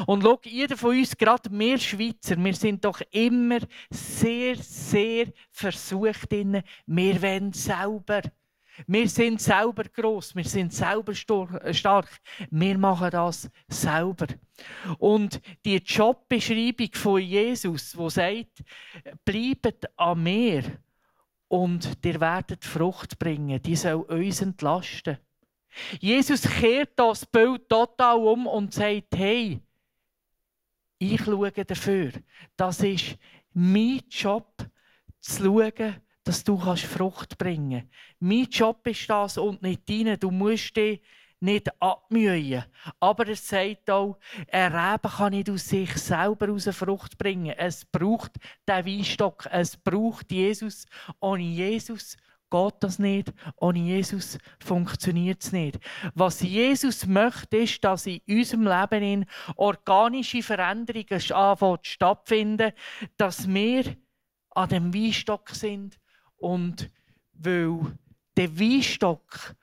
Und 0.06 0.22
schau, 0.22 0.40
jeder 0.44 0.76
von 0.76 0.96
uns, 0.96 1.16
gerade 1.16 1.50
wir 1.50 1.78
Schweizer, 1.78 2.42
wir 2.42 2.54
sind 2.54 2.84
doch 2.84 3.00
immer 3.10 3.58
sehr, 3.90 4.56
sehr 4.56 5.26
versucht, 5.50 6.30
wir 6.30 7.22
wollen 7.22 7.52
selber. 7.52 8.22
Wir 8.86 9.08
sind 9.08 9.40
selber 9.40 9.84
groß, 9.84 10.34
wir 10.34 10.44
sind 10.44 10.72
selber 10.72 11.14
stark, 11.14 12.08
wir 12.50 12.78
machen 12.78 13.10
das 13.10 13.48
selber. 13.68 14.26
Und 14.98 15.40
die 15.64 15.76
Jobbeschreibung 15.76 16.92
von 16.92 17.20
Jesus, 17.20 17.96
wo 17.96 18.08
sagt, 18.08 18.64
bleibt 19.24 19.88
an 19.98 20.22
mir 20.22 20.64
und 21.48 21.98
ihr 22.04 22.20
werdet 22.20 22.64
Frucht 22.64 23.18
bringen, 23.18 23.62
die 23.62 23.76
soll 23.76 24.02
uns 24.02 24.42
entlasten. 24.42 25.18
Jesus 26.00 26.42
kehrt 26.42 26.92
das 26.96 27.26
Bild 27.26 27.68
total 27.68 28.18
um 28.18 28.46
und 28.46 28.72
sagt, 28.72 29.16
hey, 29.16 29.60
ich 30.98 31.24
schaue 31.24 31.50
dafür. 31.50 32.12
Das 32.56 32.80
ist 32.80 33.16
mein 33.52 34.00
Job, 34.08 34.52
zu 35.20 35.44
schauen, 35.44 35.96
dass 36.24 36.42
du 36.42 36.58
Frucht 36.58 37.38
bringen 37.38 37.80
kannst. 37.80 37.92
Mein 38.18 38.48
Job 38.50 38.86
ist 38.86 39.08
das 39.08 39.38
und 39.38 39.62
nicht 39.62 39.88
deine. 39.88 40.18
Du 40.18 40.30
musst 40.30 40.76
dich 40.76 41.00
nicht 41.40 41.70
abmühen. 41.80 42.64
Aber 42.98 43.28
es 43.28 43.46
sagt 43.46 43.90
auch, 43.90 44.18
ein 44.50 44.74
Reben 44.74 45.12
kann 45.12 45.32
nicht 45.32 45.50
aus 45.50 45.68
sich 45.68 45.94
selber 45.96 46.50
aus 46.50 46.68
Frucht 46.72 47.18
bringen. 47.18 47.54
Es 47.56 47.84
braucht 47.84 48.32
den 48.66 48.86
Weinstock, 48.86 49.46
es 49.52 49.76
braucht 49.76 50.32
Jesus. 50.32 50.86
Ohne 51.20 51.42
Jesus 51.42 52.16
geht 52.50 52.74
das 52.80 52.98
nicht. 52.98 53.32
Ohne 53.56 53.80
Jesus 53.80 54.38
funktioniert 54.64 55.42
es 55.42 55.52
nicht. 55.52 55.78
Was 56.14 56.40
Jesus 56.40 57.06
möchte, 57.06 57.58
ist, 57.58 57.84
dass 57.84 58.06
in 58.06 58.20
unserem 58.26 58.66
Leben 58.66 59.26
organische 59.56 60.42
Veränderungen 60.42 61.20
stattfinden, 61.82 62.72
dass 63.18 63.46
wir 63.46 63.96
an 64.50 64.68
dem 64.68 64.94
Weinstock 64.94 65.50
sind 65.50 65.98
und 66.44 66.90
weil 67.32 67.96
der 68.36 68.58
Weinstock 68.60 69.56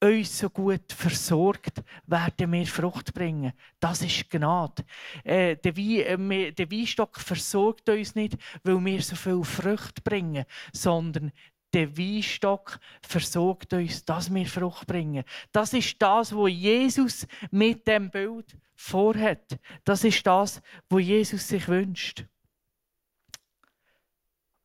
uns 0.00 0.38
so 0.38 0.48
gut 0.48 0.90
versorgt, 0.90 1.82
werden 2.06 2.52
wir 2.52 2.66
Frucht 2.66 3.12
bringen. 3.12 3.52
Das 3.78 4.00
ist 4.00 4.30
Gnade. 4.30 4.82
Äh, 5.24 5.56
der, 5.56 5.76
Wein, 5.76 6.30
äh, 6.30 6.52
der 6.52 6.70
Weinstock 6.70 7.20
versorgt 7.20 7.88
uns 7.90 8.14
nicht, 8.14 8.38
weil 8.64 8.82
wir 8.82 9.02
so 9.02 9.14
viel 9.14 9.44
Frucht 9.44 10.02
bringen, 10.02 10.46
sondern 10.72 11.32
der 11.72 11.96
Weinstock 11.96 12.80
versorgt 13.02 13.74
uns, 13.74 14.02
dass 14.04 14.32
wir 14.32 14.46
Frucht 14.46 14.86
bringen. 14.86 15.24
Das 15.52 15.74
ist 15.74 16.00
das, 16.00 16.34
was 16.34 16.50
Jesus 16.50 17.26
mit 17.50 17.86
dem 17.86 18.10
Bild 18.10 18.56
vorhat. 18.74 19.58
Das 19.84 20.02
ist 20.02 20.26
das, 20.26 20.62
was 20.88 21.02
Jesus 21.02 21.46
sich 21.46 21.68
wünscht. 21.68 22.24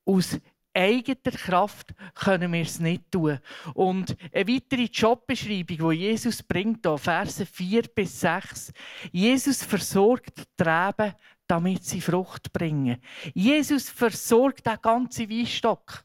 Aus 0.06 0.39
eigener 0.78 1.36
Kraft 1.36 1.94
können 2.13 2.54
wir 2.54 2.62
es 2.62 2.80
nicht 2.80 3.12
tun. 3.12 3.40
Und 3.74 4.16
eine 4.32 4.48
weitere 4.48 4.84
Jobbeschreibung, 4.84 5.92
die 5.92 5.98
Jesus 5.98 6.44
bringt, 6.44 6.86
hier, 6.86 6.98
Verse 6.98 7.46
4 7.46 7.84
bis 7.96 8.20
6. 8.22 8.72
Jesus 9.12 9.63
versorgt 9.63 10.48
die 10.60 10.63
Reben, 10.63 11.13
damit 11.48 11.84
sie 11.84 12.02
Frucht 12.02 12.54
bringen. 12.54 13.02
Jesus 13.34 13.90
versorgt 13.90 14.66
den 14.66 14.78
ganzen 14.82 15.30
Weinstock. 15.30 16.04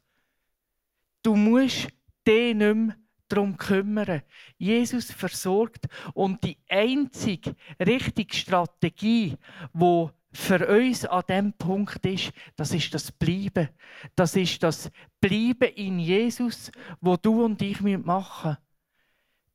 Du 1.23 1.37
musst 1.37 1.89
dich 2.27 2.55
nicht 2.55 2.75
mehr 2.75 2.97
darum 3.29 3.57
kümmern. 3.57 4.23
Jesus 4.59 5.11
versorgt 5.11 5.87
und 6.15 6.43
die 6.45 6.59
einzige 6.69 7.55
richtige 7.81 8.35
Strategie, 8.35 9.37
die 9.73 10.09
für 10.33 10.66
uns 10.66 11.05
an 11.05 11.23
dem 11.29 11.53
Punkt 11.53 12.05
ist, 12.07 12.33
das 12.57 12.73
ist 12.73 12.95
das 12.95 13.12
Bleiben. 13.12 13.68
Das 14.16 14.35
ist 14.37 14.62
das 14.62 14.90
Bleiben 15.21 15.68
in 15.75 15.99
Jesus, 15.99 16.71
wo 17.01 17.16
du 17.16 17.45
und 17.45 17.61
ich 17.62 17.81
machen 17.81 18.51
müssen. 18.51 18.57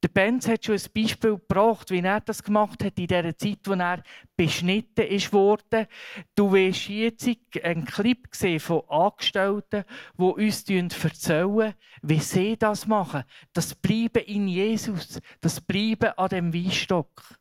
Der 0.03 0.09
Benz 0.09 0.47
hat 0.47 0.63
schon 0.63 0.75
ein 0.75 0.81
Beispiel 0.93 1.31
gebracht, 1.31 1.89
wie 1.89 2.01
er 2.01 2.21
das 2.21 2.43
gemacht 2.43 2.83
hat 2.83 2.99
in 2.99 3.07
der 3.07 3.35
Zeit, 3.35 3.59
wo 3.65 3.73
er 3.73 4.03
beschnitten 4.35 5.07
ist 5.07 5.33
worden. 5.33 5.87
Du 6.35 6.53
wirst 6.53 6.87
jetzt 6.87 7.27
einen 7.63 7.83
Clip 7.83 8.29
gesehen 8.29 8.59
von 8.59 8.87
Angestellten, 8.87 9.85
die 10.15 10.23
uns 10.23 10.69
erzählen, 10.69 11.73
wie 12.03 12.19
sie 12.19 12.55
das 12.57 12.85
machen. 12.85 13.23
Das 13.53 13.73
Bleiben 13.73 14.23
in 14.23 14.47
Jesus, 14.47 15.19
das 15.41 15.59
Bleiben 15.59 16.13
an 16.15 16.29
dem 16.29 16.53
Weinstock. 16.53 17.39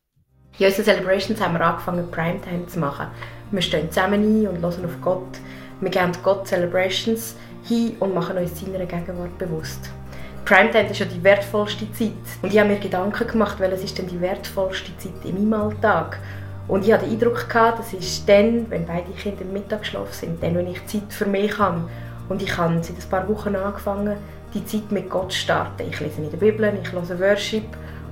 In 0.58 0.64
unseren 0.64 0.86
Celebrations 0.86 1.38
haben 1.38 1.52
wir 1.52 1.60
angefangen, 1.60 2.10
Primetime 2.10 2.66
zu 2.66 2.78
machen. 2.78 3.08
Wir 3.50 3.60
stehen 3.60 3.90
zusammen 3.90 4.22
ein 4.22 4.48
und 4.48 4.62
hören 4.62 4.86
auf 4.86 5.00
Gott. 5.02 5.38
Wir 5.82 5.90
geben 5.90 6.12
Gott 6.22 6.48
Celebrations 6.48 7.36
hin 7.64 7.94
und 8.00 8.14
machen 8.14 8.38
uns 8.38 8.58
seiner 8.58 8.86
Gegenwart 8.86 9.36
bewusst. 9.36 9.90
Primetime 10.46 10.88
ist 10.88 11.00
ja 11.00 11.04
die 11.04 11.22
wertvollste 11.22 11.92
Zeit. 11.92 12.12
Und 12.40 12.54
ich 12.54 12.58
habe 12.58 12.70
mir 12.70 12.78
Gedanken 12.78 13.26
gemacht, 13.26 13.60
welches 13.60 13.84
ist 13.84 13.98
denn 13.98 14.06
die 14.06 14.18
wertvollste 14.18 14.96
Zeit 14.96 15.12
in 15.24 15.50
meinem 15.50 15.60
Alltag? 15.60 16.20
Und 16.68 16.86
ich 16.86 16.92
hatte 16.92 17.04
den 17.04 17.12
Eindruck, 17.12 17.46
gehabt, 17.50 17.80
das 17.80 17.92
ist 17.92 18.26
dann, 18.26 18.64
wenn 18.70 18.86
beide 18.86 19.12
Kinder 19.12 19.42
im 19.42 19.52
Mittagsschlaf 19.52 20.14
sind, 20.14 20.42
dann, 20.42 20.54
wenn 20.54 20.68
ich 20.68 20.86
Zeit 20.86 21.12
für 21.12 21.26
mich 21.26 21.58
habe. 21.58 21.82
Und 22.30 22.40
ich 22.40 22.56
habe 22.56 22.82
seit 22.82 22.96
ein 22.96 23.10
paar 23.10 23.28
Wochen 23.28 23.54
angefangen, 23.54 24.16
die 24.54 24.64
Zeit 24.64 24.90
mit 24.90 25.10
Gott 25.10 25.32
zu 25.32 25.38
starten. 25.38 25.86
Ich 25.86 26.00
lese 26.00 26.22
in 26.22 26.30
der 26.30 26.38
Bibel, 26.38 26.72
ich 26.82 26.92
höre 26.92 27.20
Worship 27.20 27.66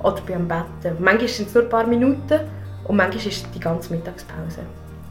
oder 0.05 0.35
am 0.35 0.47
Betten. 0.47 0.97
Manchmal 0.99 1.27
sind 1.27 1.47
es 1.47 1.53
nur 1.53 1.63
ein 1.63 1.69
paar 1.69 1.87
Minuten 1.87 2.39
und 2.83 2.95
manchmal 2.95 3.17
ist 3.17 3.43
es 3.43 3.51
die 3.51 3.59
ganze 3.59 3.91
Mittagspause. 3.91 4.61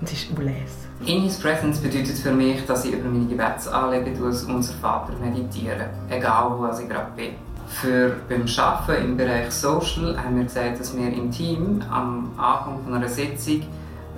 Und 0.00 0.08
es 0.08 0.12
ist 0.12 0.28
unles. 0.36 0.86
In 1.06 1.22
His 1.22 1.38
Presence 1.38 1.80
bedeutet 1.80 2.16
für 2.16 2.32
mich, 2.32 2.64
dass 2.66 2.84
ich 2.84 2.92
über 2.92 3.08
meine 3.08 3.26
Gebetsanliegen 3.26 4.24
als 4.24 4.44
unser 4.44 4.74
Vater 4.74 5.12
meditiere, 5.20 5.88
egal 6.08 6.52
wo 6.56 6.66
ich 6.66 6.88
gerade 6.88 7.10
bin. 7.16 7.34
Für 7.66 8.16
beim 8.28 8.44
Arbeiten 8.58 9.04
im 9.04 9.16
Bereich 9.16 9.50
Social 9.50 10.16
haben 10.22 10.36
wir 10.36 10.44
gesagt, 10.44 10.80
dass 10.80 10.96
wir 10.96 11.08
im 11.12 11.30
Team 11.30 11.82
am 11.90 12.30
Anfang 12.36 12.94
einer 12.94 13.08
Sitzung 13.08 13.62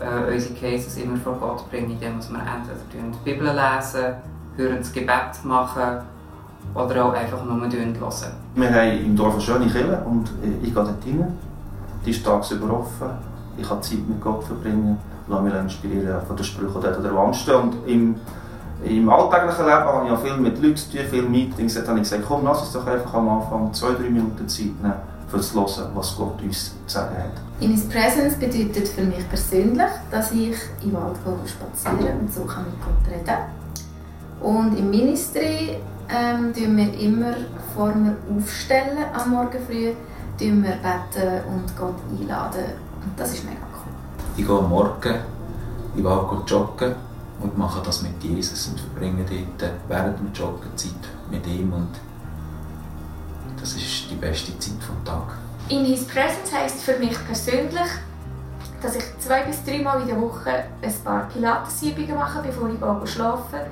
äh, 0.01 0.33
unsere 0.33 0.55
Cases 0.55 0.97
immer 0.99 1.17
vor 1.17 1.35
Gott 1.39 1.71
bringen, 1.71 1.93
indem 1.93 2.19
wir 2.19 2.41
entweder 2.41 2.79
die 2.93 3.31
Bibel 3.31 3.47
lesen, 3.47 4.17
hören 4.57 4.79
das 4.79 4.93
Gebet 4.93 5.45
machen 5.45 6.03
oder 6.77 7.07
auch 7.07 7.13
einfach 7.13 7.45
nur 7.45 7.57
hören. 7.61 7.95
Wir 8.55 8.71
haben 8.71 9.05
im 9.05 9.17
Dorf 9.17 9.35
eine 9.35 9.43
schöne 9.43 9.67
Kirche 9.67 10.03
und 10.05 10.31
ich 10.63 10.75
gehe 10.75 10.75
dort 10.75 10.89
rein. 10.89 11.39
Die 12.05 12.11
ist 12.11 12.25
tagsüber 12.25 12.79
offen. 12.79 13.09
Ich 13.59 13.67
kann 13.67 13.83
Zeit 13.83 14.07
mit 14.07 14.21
Gott 14.21 14.45
verbringen, 14.45 14.99
lasse 15.29 15.43
mich 15.43 15.55
inspirieren 15.55 16.21
von 16.27 16.37
den 16.37 16.45
Sprüchen, 16.45 16.75
die 16.75 16.83
dort 16.83 16.97
an 16.97 17.03
der 17.03 17.15
Wand 17.15 17.35
stehen. 17.35 17.57
Und 17.57 17.75
im, 17.87 18.17
im 18.85 19.09
alltäglichen 19.09 19.65
Leben 19.65 19.85
habe 19.85 20.05
ich 20.05 20.11
ja 20.11 20.17
viel 20.19 20.37
mit 20.37 20.63
Leuten 20.63 20.77
zu 20.77 20.91
tun, 20.91 21.01
viele 21.09 21.29
Meetings. 21.29 21.75
Dort 21.75 21.89
habe 21.89 21.99
ich 21.99 22.05
gesagt, 22.05 22.25
komm, 22.29 22.45
lass 22.45 22.61
uns 22.61 22.73
doch 22.73 22.87
einfach 22.87 23.15
am 23.15 23.29
Anfang 23.29 23.73
zwei, 23.73 23.93
drei 23.93 24.11
Minuten 24.11 24.47
Zeit 24.47 24.83
nehmen, 24.83 24.95
für 25.29 25.41
zu 25.41 25.55
hören, 25.55 25.91
was 25.95 26.17
Gott 26.17 26.43
uns 26.43 26.75
zu 26.87 26.95
sagen 26.95 27.17
hat. 27.17 27.31
In 27.61 27.71
His 27.71 27.89
Presence 27.89 28.35
bedeutet 28.35 28.87
für 28.89 29.03
mich 29.03 29.27
persönlich, 29.31 29.91
dass 30.11 30.31
ich 30.33 30.57
im 30.85 30.93
Wald 30.93 31.17
spazieren 31.47 32.21
und 32.21 32.33
so 32.33 32.43
kann 32.43 32.65
mit 32.65 32.75
Gott 32.85 33.11
reden. 33.11 33.39
Und 34.43 34.79
im 34.79 34.91
Ministry 34.91 35.79
ähm, 36.09 36.53
tun 36.53 36.77
wir 36.77 36.99
immer, 36.99 37.35
vor 37.75 37.93
wir 37.95 38.17
aufstellen 38.37 39.05
am 39.13 39.31
Morgen 39.31 39.59
früh, 39.67 39.93
tun 40.39 40.63
wir 40.63 40.77
beten 40.77 41.41
und 41.49 41.77
Gott 41.77 41.97
einladen. 42.19 42.65
Und 43.05 43.19
das 43.19 43.35
ist 43.35 43.45
mega 43.45 43.59
cool. 43.73 43.93
Ich 44.37 44.47
gehe 44.47 44.59
am 44.59 44.69
Morgen 44.69 45.15
Wald 46.05 46.51
joggen 46.51 46.95
und 47.41 47.57
mache 47.57 47.83
das 47.83 48.03
mit 48.03 48.23
Jesus 48.23 48.69
und 48.69 48.81
verbringe 48.81 49.25
dort 49.25 49.73
während 49.89 50.19
dem 50.19 50.33
Joggen 50.33 50.77
Zeit 50.77 50.93
mit 51.31 51.47
ihm 51.47 51.73
und 51.73 51.89
das 53.59 53.75
ist 53.75 54.11
die 54.11 54.15
beste 54.15 54.57
Zeit 54.59 54.83
vom 54.83 55.03
Tag. 55.05 55.37
In 55.69 55.85
His 55.85 56.05
Presence 56.07 56.53
heisst 56.53 56.83
für 56.83 56.99
mich 56.99 57.17
persönlich, 57.27 57.89
dass 58.83 58.95
ich 58.95 59.05
zwei 59.19 59.43
bis 59.43 59.65
dreimal 59.65 60.01
in 60.03 60.09
der 60.09 60.21
Woche 60.21 60.65
ein 60.83 60.95
paar 61.03 61.29
Pilatesübungen 61.29 62.15
mache, 62.15 62.43
bevor 62.43 62.69
ich 62.69 63.11
schlafe 63.11 63.67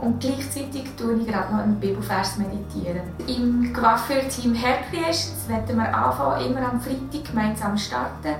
und 0.00 0.20
gleichzeitig 0.20 0.84
tue 0.96 1.14
ich 1.14 1.26
gerade 1.26 1.52
noch 1.52 1.62
einen 1.62 1.78
Bibelvers 1.78 2.38
meditieren. 2.38 3.02
Im 3.26 3.72
Coiffeur-Team 3.72 4.54
Hair 4.54 4.78
Creations 4.90 5.48
werden 5.48 5.76
wir 5.76 5.94
anfangen, 5.94 6.46
immer 6.46 6.70
am 6.70 6.80
Freitag 6.80 7.28
gemeinsam 7.28 7.76
starten. 7.76 8.34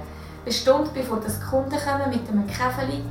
Eine 0.44 0.52
Stunde 0.52 0.90
bevor 0.94 1.20
die 1.20 1.50
Kunden 1.50 1.70
kommen 1.70 2.10
mit 2.10 2.28
einem 2.28 2.46
Käfeli, 2.46 3.02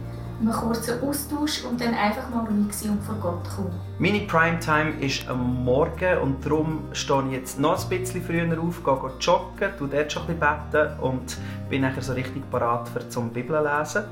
einem 0.42 0.52
kurzen 0.52 1.02
Austausch 1.02 1.64
und 1.66 1.82
dann 1.82 1.94
einfach 1.94 2.30
mal 2.30 2.46
ruhig 2.46 2.72
sein 2.74 2.92
und 2.92 3.04
vor 3.04 3.16
Gott 3.16 3.44
kommen. 3.56 3.72
Meine 3.98 4.22
Primetime 4.22 4.92
ist 5.02 5.28
am 5.28 5.64
Morgen 5.64 6.18
und 6.20 6.46
darum 6.46 6.84
stehe 6.94 7.24
ich 7.28 7.34
jetzt 7.34 7.60
noch 7.60 7.82
ein 7.82 7.90
bisschen 7.90 8.22
früher 8.22 8.46
auf, 8.62 8.84
gehe 8.84 9.12
joggen, 9.20 9.78
tue 9.78 9.88
dort 9.88 10.12
schon 10.12 10.24
ein 10.28 10.40
bisschen 10.40 11.00
und 11.00 11.38
bin 11.70 11.82
nachher 11.82 12.02
so 12.02 12.14
richtig 12.14 12.50
parat 12.50 12.88
für 12.90 13.08
zum 13.10 13.30
Bibel 13.32 13.62
lesen. 13.62 14.04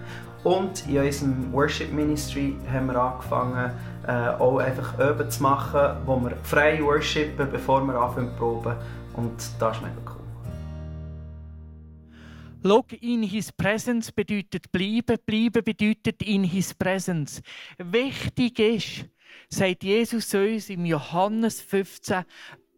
Und 0.44 0.88
in 0.88 1.00
unserem 1.00 1.52
Worship 1.52 1.92
Ministry 1.92 2.56
haben 2.72 2.88
wir 2.88 2.96
angefangen, 2.96 3.72
äh, 4.08 4.30
auch 4.40 4.60
einfach 4.60 4.94
Üben 5.00 5.30
zu 5.30 5.44
machen, 5.44 5.98
wo 6.06 6.18
wir 6.22 6.38
frei 6.44 6.80
worshipen, 6.82 7.52
bevor 7.52 7.82
wir 7.86 7.96
anfangen 7.96 8.30
zu 8.30 8.38
proben. 8.38 8.76
Und 9.14 9.34
das 9.60 9.76
ist 9.76 9.84
mega 9.84 9.96
cool. 10.06 10.17
Look 12.68 13.02
in 13.02 13.24
His 13.24 13.50
Presence 13.54 14.12
bedeutet 14.12 14.70
bleiben, 14.74 15.18
bleiben 15.26 15.64
bedeutet 15.64 16.22
in 16.22 16.44
His 16.44 16.74
Presence. 16.74 17.42
Wichtig 17.78 18.60
ist, 18.60 19.06
sagt 19.48 19.84
Jesus 19.84 20.34
uns 20.34 20.70
im 20.70 20.86
Johannes 20.86 21.62
15, 21.62 22.26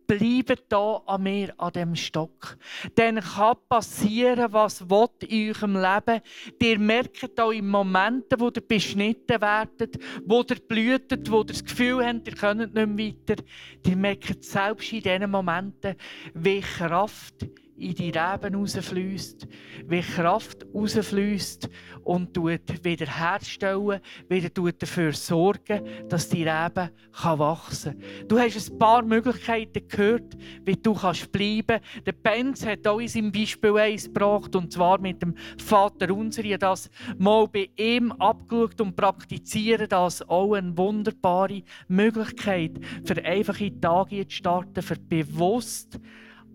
bleibt 0.05 0.65
da 0.69 1.01
an 1.07 1.23
mir, 1.23 1.55
an 1.57 1.73
dem 1.73 1.95
Stock. 1.95 2.55
Dann 2.93 3.19
kann 3.19 3.55
passieren, 3.67 4.53
was 4.53 4.81
in 4.81 5.49
eurem 5.49 5.75
Leben. 5.75 6.21
Ihr 6.61 6.77
merkt 6.77 7.39
auch 7.39 7.49
in 7.49 7.67
Momenten, 7.67 8.39
wo 8.39 8.49
ihr 8.49 8.61
beschnitten 8.61 9.41
werdet, 9.41 9.97
wo 10.23 10.41
ihr 10.47 10.57
blühtet, 10.67 11.31
wo 11.31 11.39
ihr 11.39 11.45
das 11.45 11.65
Gefühl 11.65 12.05
habt, 12.05 12.27
ihr 12.27 12.35
könnt 12.35 12.75
nicht 12.75 12.75
mehr 12.75 13.07
weiter. 13.07 13.41
Ihr 13.87 13.95
merkt 13.95 14.43
selbst 14.43 14.93
in 14.93 15.01
diesen 15.01 15.31
Momenten, 15.31 15.95
wie 16.35 16.61
Kraft 16.61 17.47
in 17.79 17.95
die 17.95 18.11
Reben 18.11 18.55
rausfließt, 18.55 19.47
wie 19.87 20.01
Kraft 20.01 20.65
rausfließt 20.73 21.69
und 22.03 22.33
tut 22.33 22.83
wiederherstellen, 22.83 23.99
wieder 24.27 24.53
tut 24.53 24.81
dafür 24.81 25.13
sorgen, 25.13 25.83
dass 26.07 26.29
die 26.29 26.43
Reben 26.43 26.89
wachsen 27.23 27.99
kann. 27.99 28.27
Du 28.27 28.39
hast 28.39 28.71
ein 28.71 28.79
paar 28.79 29.01
Möglichkeiten 29.03 29.87
gehört, 29.87 30.37
wie 30.65 30.75
du 30.75 30.93
kannst 30.93 31.31
bleiben 31.31 31.79
kannst. 31.79 32.05
Der 32.05 32.11
Benz 32.11 32.65
hat 32.65 32.85
in 32.85 33.07
seinem 33.07 33.31
Beispiel 33.31 33.77
eins 33.77 34.05
gebracht, 34.05 34.55
und 34.55 34.71
zwar 34.73 34.99
mit 34.99 35.21
dem 35.21 35.35
Vater 35.57 36.13
unser. 36.13 36.43
Ich 36.43 36.57
das 36.57 36.89
mal 37.17 37.47
bei 37.47 37.69
ihm 37.77 38.11
abgeschaut 38.13 38.81
und 38.81 38.95
praktizieren 38.95 39.87
das 39.87 40.27
auch 40.27 40.53
eine 40.53 40.77
wunderbare 40.77 41.63
Möglichkeit, 41.87 42.71
für 43.05 43.23
einfache 43.23 43.79
Tage 43.79 44.27
zu 44.27 44.35
starten, 44.35 44.81
für 44.81 44.97
bewusst 44.97 45.99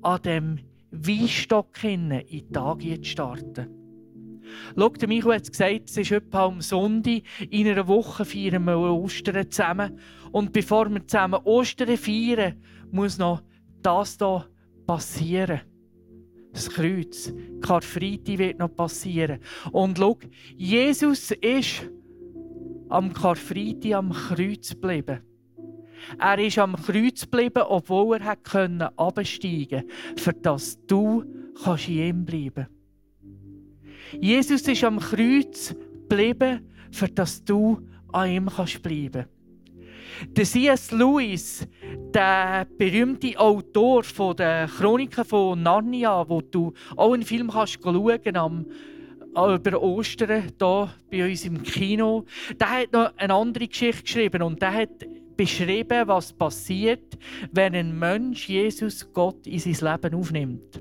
an 0.02 0.22
dem 0.22 0.58
Weinstock 0.94 1.82
in 1.84 2.22
die 2.30 2.46
Tage 2.50 3.00
zu 3.00 3.10
starten. 3.10 3.68
Schau, 4.76 4.92
Michael 5.06 5.34
hat 5.34 5.50
gesagt, 5.50 5.88
es 5.88 5.96
ist 5.96 6.12
etwa 6.12 6.46
am 6.46 6.60
Sonntag. 6.60 7.22
In 7.50 7.66
einer 7.66 7.88
Woche 7.88 8.24
feiern 8.24 8.64
wir 8.64 8.78
Ostern 8.78 9.50
zusammen. 9.50 9.98
Und 10.32 10.52
bevor 10.52 10.88
wir 10.90 11.06
zusammen 11.06 11.40
Ostern 11.44 11.96
feiern, 11.96 12.62
muss 12.90 13.18
noch 13.18 13.42
das 13.82 14.18
hier 14.18 14.48
passieren. 14.86 15.60
Das 16.52 16.70
Kreuz. 16.70 17.32
Karfreitag 17.60 18.38
wird 18.38 18.58
noch 18.58 18.74
passieren. 18.74 19.40
Und 19.72 19.98
schau, 19.98 20.18
Jesus 20.56 21.32
ist 21.32 21.90
am 22.88 23.12
Karfreitag 23.12 23.94
am 23.94 24.12
Kreuz 24.12 24.70
geblieben. 24.70 25.22
Er 26.18 26.38
ist 26.38 26.58
am 26.58 26.76
Kreuz 26.76 27.22
geblieben, 27.22 27.62
obwohl 27.68 28.18
er 28.18 28.36
absteigen 28.96 29.80
konnte, 29.82 29.86
für 30.16 30.32
das 30.32 30.78
du 30.86 31.24
kannst 31.62 31.88
in 31.88 31.98
ihm 31.98 32.24
bleiben 32.24 32.66
Jesus 34.20 34.62
ist 34.62 34.84
am 34.84 34.98
Kreuz 34.98 35.74
geblieben, 36.08 36.60
für 36.90 37.08
das 37.08 37.42
du 37.44 37.80
an 38.12 38.30
ihm 38.30 38.48
kannst 38.54 38.82
bleiben 38.82 39.26
der 40.36 40.44
C.S. 40.44 40.90
Lewis, 40.92 41.66
der 42.14 42.66
berühmte 42.78 43.38
Autor 43.38 44.04
von 44.04 44.36
der 44.36 44.68
Chroniken 44.68 45.24
von 45.24 45.62
Narnia, 45.62 46.28
wo 46.28 46.40
du 46.40 46.72
auch 46.96 47.12
einen 47.12 47.24
Film 47.24 47.50
kannst 47.50 47.80
schauen 47.82 48.36
am 48.36 48.66
über 49.36 49.82
Ostern 49.82 50.42
hier 50.42 50.90
bei 51.10 51.28
uns 51.28 51.44
im 51.44 51.60
Kino, 51.62 52.24
der 52.60 52.70
hat 52.70 52.92
noch 52.92 53.16
eine 53.16 53.34
andere 53.34 53.66
Geschichte 53.66 54.04
geschrieben 54.04 54.42
und 54.42 54.62
der 54.62 54.72
hat 54.72 55.04
beschrieben, 55.36 56.06
was 56.06 56.32
passiert, 56.32 57.18
wenn 57.52 57.74
ein 57.74 57.98
Mensch 57.98 58.48
Jesus 58.48 59.12
Gott 59.12 59.46
in 59.46 59.58
sein 59.58 59.92
Leben 59.92 60.14
aufnimmt. 60.14 60.80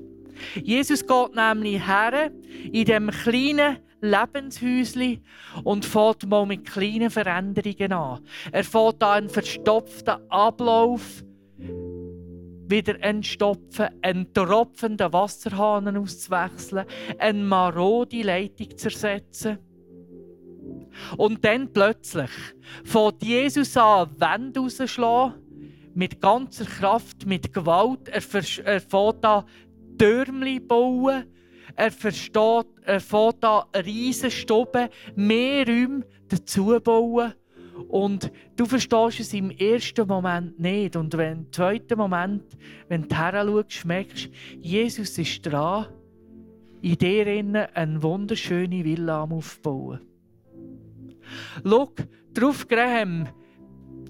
Jesus 0.62 1.06
geht 1.06 1.34
nämlich 1.34 1.86
her 1.86 2.30
in 2.72 2.84
dem 2.84 3.10
kleinen 3.10 3.78
Lebenshäuschen 4.00 5.24
und 5.62 5.84
fährt 5.84 6.26
mal 6.26 6.46
mit 6.46 6.66
kleinen 6.66 7.10
Veränderungen 7.10 7.92
an. 7.92 8.20
Er 8.52 8.64
fährt 8.64 9.02
an 9.02 9.10
einen 9.10 9.28
verstopften 9.28 10.16
Ablauf 10.28 11.24
wieder 12.66 13.00
entstopfen, 13.02 13.88
einen 14.02 14.32
tropfenden 14.32 15.12
Wasserhahn 15.12 15.96
auszuwechseln, 15.96 16.86
eine 17.18 17.42
marode 17.42 18.22
Leitung 18.22 18.76
zu 18.76 18.88
ersetzen. 18.88 19.58
Und 21.16 21.44
dann 21.44 21.72
plötzlich 21.72 22.30
fängt 22.84 23.22
Jesus 23.22 23.76
an, 23.76 24.10
Wände 24.18 24.60
rauszuschlagen, 24.60 25.42
mit 25.94 26.20
ganzer 26.20 26.64
Kraft, 26.64 27.26
mit 27.26 27.52
Gewalt. 27.52 28.08
Er, 28.08 28.22
er 28.64 28.80
fängt 28.80 29.24
an, 29.24 29.44
Türmli 29.98 30.60
bauen. 30.60 31.24
Er, 31.76 31.90
versteht, 31.90 32.66
er 32.82 33.00
fängt 33.00 33.44
an, 33.44 33.64
riesen 33.84 34.30
Stuben, 34.30 34.88
mehr 35.14 35.66
Räume 35.66 36.04
dazu 36.28 36.78
bauen. 36.82 37.34
Und 37.88 38.30
du 38.56 38.66
verstehst 38.66 39.20
es 39.20 39.34
im 39.34 39.50
ersten 39.50 40.06
Moment 40.06 40.58
nicht. 40.58 40.96
Und 40.96 41.16
wenn 41.16 41.38
im 41.38 41.52
zweiten 41.52 41.98
Moment, 41.98 42.44
wenn 42.88 43.02
du 43.02 43.14
schaust, 43.14 43.84
merkst 43.84 44.30
Jesus 44.60 45.18
ist 45.18 45.42
dran, 45.42 45.86
in 46.82 46.96
dir 46.96 47.26
eine 47.74 48.02
wunderschöne 48.02 48.84
Villa 48.84 49.22
aufzubauen. 49.22 50.00
Schau, 51.64 51.90
drauf 52.32 52.66
Graham, 52.68 53.28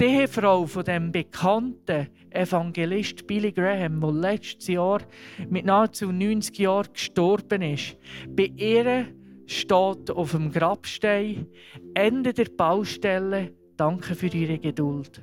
die 0.01 0.05
Ehefrau 0.05 0.67
von 0.67 0.85
dem 0.85 1.13
bekannten 1.13 2.09
Evangelist 2.31 3.27
Billy 3.27 3.53
Graham, 3.53 4.01
der 4.01 4.13
letztes 4.13 4.69
Jahr 4.69 5.01
mit 5.49 5.65
nahezu 5.65 6.11
90 6.11 6.59
Jahren 6.59 6.93
gestorben 6.93 7.63
ist, 7.63 7.97
bei 8.29 8.51
ihr 8.57 9.07
steht 9.47 10.11
auf 10.11 10.33
dem 10.33 10.51
Grabstein 10.51 11.47
Ende 11.95 12.33
der 12.33 12.47
Baustelle 12.57 13.53
Danke 13.77 14.15
für 14.15 14.29
Ihre 14.29 14.59
Geduld. 14.59 15.21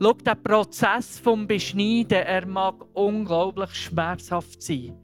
Schau, 0.00 0.12
der 0.14 0.34
Prozess 0.34 1.18
vom 1.18 1.46
Beschneiden, 1.46 2.22
er 2.24 2.46
mag 2.46 2.84
unglaublich 2.92 3.70
schmerzhaft 3.74 4.62
sein. 4.62 4.98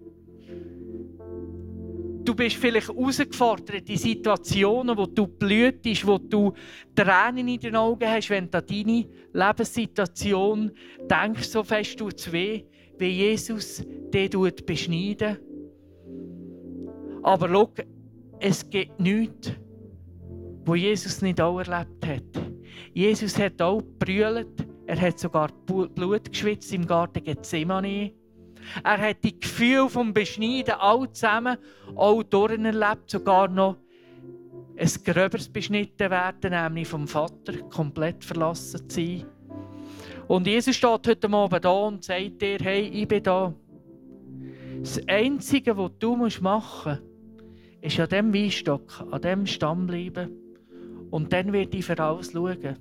Du 2.26 2.34
bist 2.34 2.56
vielleicht 2.56 2.88
herausgefordert 2.88 3.88
in 3.88 3.96
Situationen, 3.96 4.96
wo 4.96 5.06
du 5.06 5.28
blühtest, 5.28 6.04
wo 6.04 6.18
du 6.18 6.52
Tränen 6.92 7.46
in 7.46 7.60
den 7.60 7.76
Augen 7.76 8.10
hast, 8.10 8.30
wenn 8.30 8.50
du 8.50 8.58
an 8.58 8.64
deine 8.66 9.06
Lebenssituation 9.32 10.72
denkst, 11.08 11.44
so 11.44 11.62
fest 11.62 12.00
es 12.00 12.32
weh, 12.32 12.64
wie 12.98 13.10
Jesus 13.10 13.86
dich 14.12 14.66
beschneiden. 14.66 15.38
Aber 17.22 17.48
schau, 17.48 17.70
es 18.40 18.68
gibt 18.68 18.98
nichts, 18.98 19.52
wo 20.64 20.74
Jesus 20.74 21.22
nicht 21.22 21.40
auch 21.40 21.60
erlebt 21.60 22.04
hat. 22.04 22.42
Jesus 22.92 23.38
hat 23.38 23.62
auch 23.62 23.78
gebrüllt, 23.78 24.66
er 24.86 25.00
hat 25.00 25.20
sogar 25.20 25.52
Blut 25.64 26.28
geschwitzt 26.28 26.72
im 26.72 26.86
Garten 26.88 27.22
Gethsemane. 27.22 28.12
Er 28.84 28.98
hat 28.98 29.24
die 29.24 29.38
Gefühle 29.38 29.88
vom 29.88 30.12
Beschneiden 30.12 30.74
all 30.78 31.10
zusammen 31.12 31.56
auch 31.94 32.22
erlebt, 32.32 33.10
sogar 33.10 33.48
noch 33.48 33.76
ein 34.76 34.90
gröberes 35.04 35.48
beschnitten 35.48 36.10
werden, 36.10 36.50
nämlich 36.50 36.88
vom 36.88 37.08
Vater, 37.08 37.58
komplett 37.70 38.24
verlassen 38.24 38.88
zu 38.88 39.00
sein. 39.00 39.24
Und 40.28 40.46
Jesus 40.46 40.76
steht 40.76 41.06
heute 41.06 41.32
Abend 41.32 41.64
da 41.64 41.70
und 41.70 42.04
sagt 42.04 42.42
dir, 42.42 42.58
hey, 42.60 42.82
ich 42.82 43.08
bin 43.08 43.22
da. 43.22 43.54
Das 44.80 45.00
Einzige, 45.08 45.76
was 45.76 45.92
du 45.98 46.16
machen 46.16 46.42
musst, 46.42 47.02
ist 47.80 48.00
an 48.00 48.08
diesem 48.08 48.34
Weinstock, 48.34 49.04
an 49.10 49.22
diesem 49.22 49.46
Stamm 49.46 49.86
bleiben. 49.86 50.30
Und 51.10 51.32
dann 51.32 51.52
wird 51.52 51.74
ich 51.74 51.84
für 51.84 51.98
alles 51.98 52.32
schauen. 52.32 52.76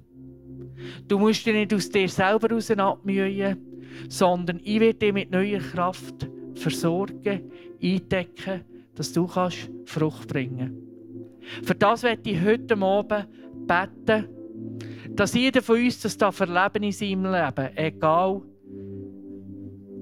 Du 1.08 1.20
musst 1.20 1.46
dich 1.46 1.54
nicht 1.54 1.74
aus 1.74 1.90
dir 1.90 2.10
selber 2.10 2.50
heraus 2.50 2.72
abmühen, 2.72 3.75
sondern 4.10 4.60
ich 4.64 4.80
werde 4.80 5.00
dich 5.00 5.14
mit 5.14 5.32
neuer 5.32 5.60
Kraft 5.60 6.30
versorgen, 6.56 7.52
eindecken, 7.82 8.62
dass 8.96 9.14
du 9.14 9.28
kannst 9.28 9.70
Frucht 9.86 10.28
bringen. 10.28 10.82
Für 11.64 11.76
das 11.76 12.04
werde 12.04 12.30
ich 12.30 12.44
heute 12.44 12.78
Abend 12.78 13.28
beten, 13.68 14.28
dass 15.12 15.34
jeder 15.34 15.62
von 15.62 15.84
uns 15.84 16.02
das 16.02 16.18
darf 16.18 16.40
erleben 16.40 16.84
in 16.84 16.92
seinem 16.92 17.26
Leben, 17.26 17.78
egal 17.78 18.42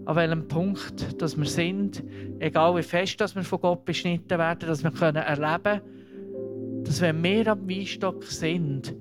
an 0.05 0.15
welchem 0.15 0.47
Punkt 0.47 1.21
dass 1.21 1.37
wir 1.37 1.45
sind, 1.45 2.03
egal 2.39 2.75
wie 2.75 2.83
fest 2.83 3.21
dass 3.21 3.35
wir 3.35 3.43
von 3.43 3.61
Gott 3.61 3.85
beschnitten 3.85 4.37
werden, 4.37 4.67
dass 4.67 4.83
wir 4.83 4.91
können 4.91 5.23
erleben 5.23 5.63
können, 5.63 6.83
dass 6.83 7.01
wenn 7.01 7.23
wir 7.23 7.47
am 7.47 7.69
Weinstock 7.69 8.23
sind, 8.23 8.95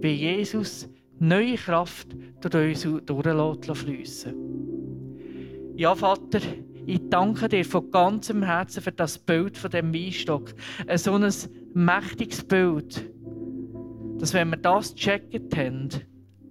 wie 0.00 0.12
Jesus 0.12 0.88
neue 1.18 1.56
Kraft 1.56 2.08
durch 2.40 2.86
uns 2.86 3.04
durchfließen 3.06 4.34
Ja, 5.76 5.94
Vater, 5.94 6.40
ich 6.86 7.00
danke 7.10 7.48
dir 7.48 7.64
von 7.64 7.90
ganzem 7.90 8.42
Herzen 8.42 8.82
für 8.82 8.92
das 8.92 9.18
Bild 9.18 9.58
von 9.58 9.70
dem 9.70 9.92
Weinstock. 9.92 10.54
So 10.96 11.14
ein 11.14 11.32
mächtiges 11.74 12.42
Bild, 12.44 13.10
dass 14.18 14.32
wenn 14.32 14.50
wir 14.50 14.56
das 14.56 14.94
gecheckt 14.94 15.56
haben, 15.56 15.88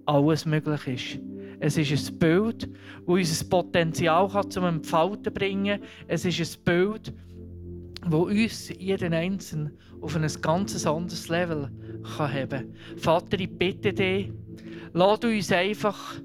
alles 0.06 0.46
möglich 0.46 0.86
ist. 0.86 1.20
Es 1.60 1.76
ist 1.76 2.12
ein 2.12 2.18
Bild, 2.18 2.62
das 2.62 2.70
unser 3.06 3.44
Potenzial 3.46 4.30
zum 4.48 4.64
Entfalten 4.64 5.34
bringen 5.34 5.80
kann. 5.80 5.88
Es 6.06 6.24
ist 6.24 6.40
ein 6.40 6.64
Bild, 6.64 7.12
das 8.10 8.20
uns 8.20 8.68
jeden 8.78 9.14
Einzelnen 9.14 9.76
auf 10.00 10.16
ein 10.16 10.26
ganz 10.40 10.86
anderes 10.86 11.28
Level 11.28 11.70
kann 12.16 12.32
heben 12.32 12.50
kann. 12.50 12.74
Vater, 12.96 13.40
ich 13.40 13.50
bitte 13.50 13.92
dich, 13.92 14.30
Lass 14.92 15.20
uns 15.20 15.52
einfach 15.52 16.20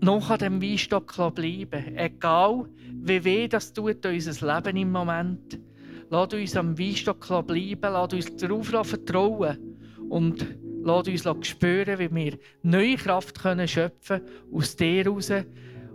noch 0.00 0.30
an 0.30 0.38
dem 0.38 0.62
Weinstock 0.62 1.14
bleiben. 1.34 1.96
Egal, 1.96 2.66
wie 3.02 3.24
weh 3.24 3.48
das 3.48 3.72
tut 3.72 4.04
unser 4.04 4.54
Leben 4.54 4.76
im 4.76 4.92
Moment. 4.92 5.58
Lass 6.10 6.34
uns 6.34 6.56
am 6.56 6.78
Weinstock 6.78 7.26
bleiben, 7.46 7.80
lass 7.82 8.12
uns 8.12 8.36
darauf 8.36 8.68
vertrauen 8.86 9.58
und 10.08 10.46
lass 10.82 11.08
uns 11.08 11.24
spüren, 11.46 11.98
wie 11.98 12.14
wir 12.14 12.38
neue 12.62 12.96
Kraft 12.96 13.40
können 13.40 13.68
schöpfen 13.68 14.20
aus 14.52 14.76
dir 14.76 15.04
heraus 15.04 15.32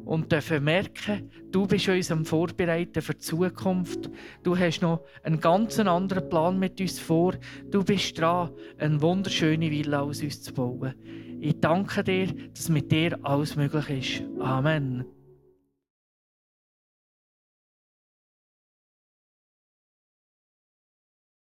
und 0.06 0.32
dürfen 0.32 0.64
merken, 0.64 1.30
du 1.52 1.68
bist 1.68 1.90
uns 1.90 2.12
am 2.12 2.26
Vorbereiten 2.26 3.02
für 3.02 3.14
die 3.14 3.20
Zukunft. 3.20 4.10
Du 4.44 4.58
hast 4.58 4.82
noch 4.82 5.02
einen 5.24 5.40
ganz 5.40 5.80
anderen 5.80 6.30
Plan 6.30 6.60
mit 6.60 6.80
uns 6.80 7.00
vor. 7.00 7.34
Du 7.70 7.84
bist 7.84 8.20
dran, 8.20 8.52
eine 8.78 9.02
wunderschöne 9.02 9.70
Villa 9.70 10.02
aus 10.02 10.22
uns 10.22 10.42
zu 10.42 10.54
bauen. 10.54 10.94
Ich 11.42 11.60
danke 11.60 12.04
dir, 12.04 12.28
dass 12.54 12.70
mit 12.70 12.92
dir 12.92 13.20
alles 13.24 13.56
möglich 13.56 14.20
ist. 14.20 14.24
Amen. 14.40 15.15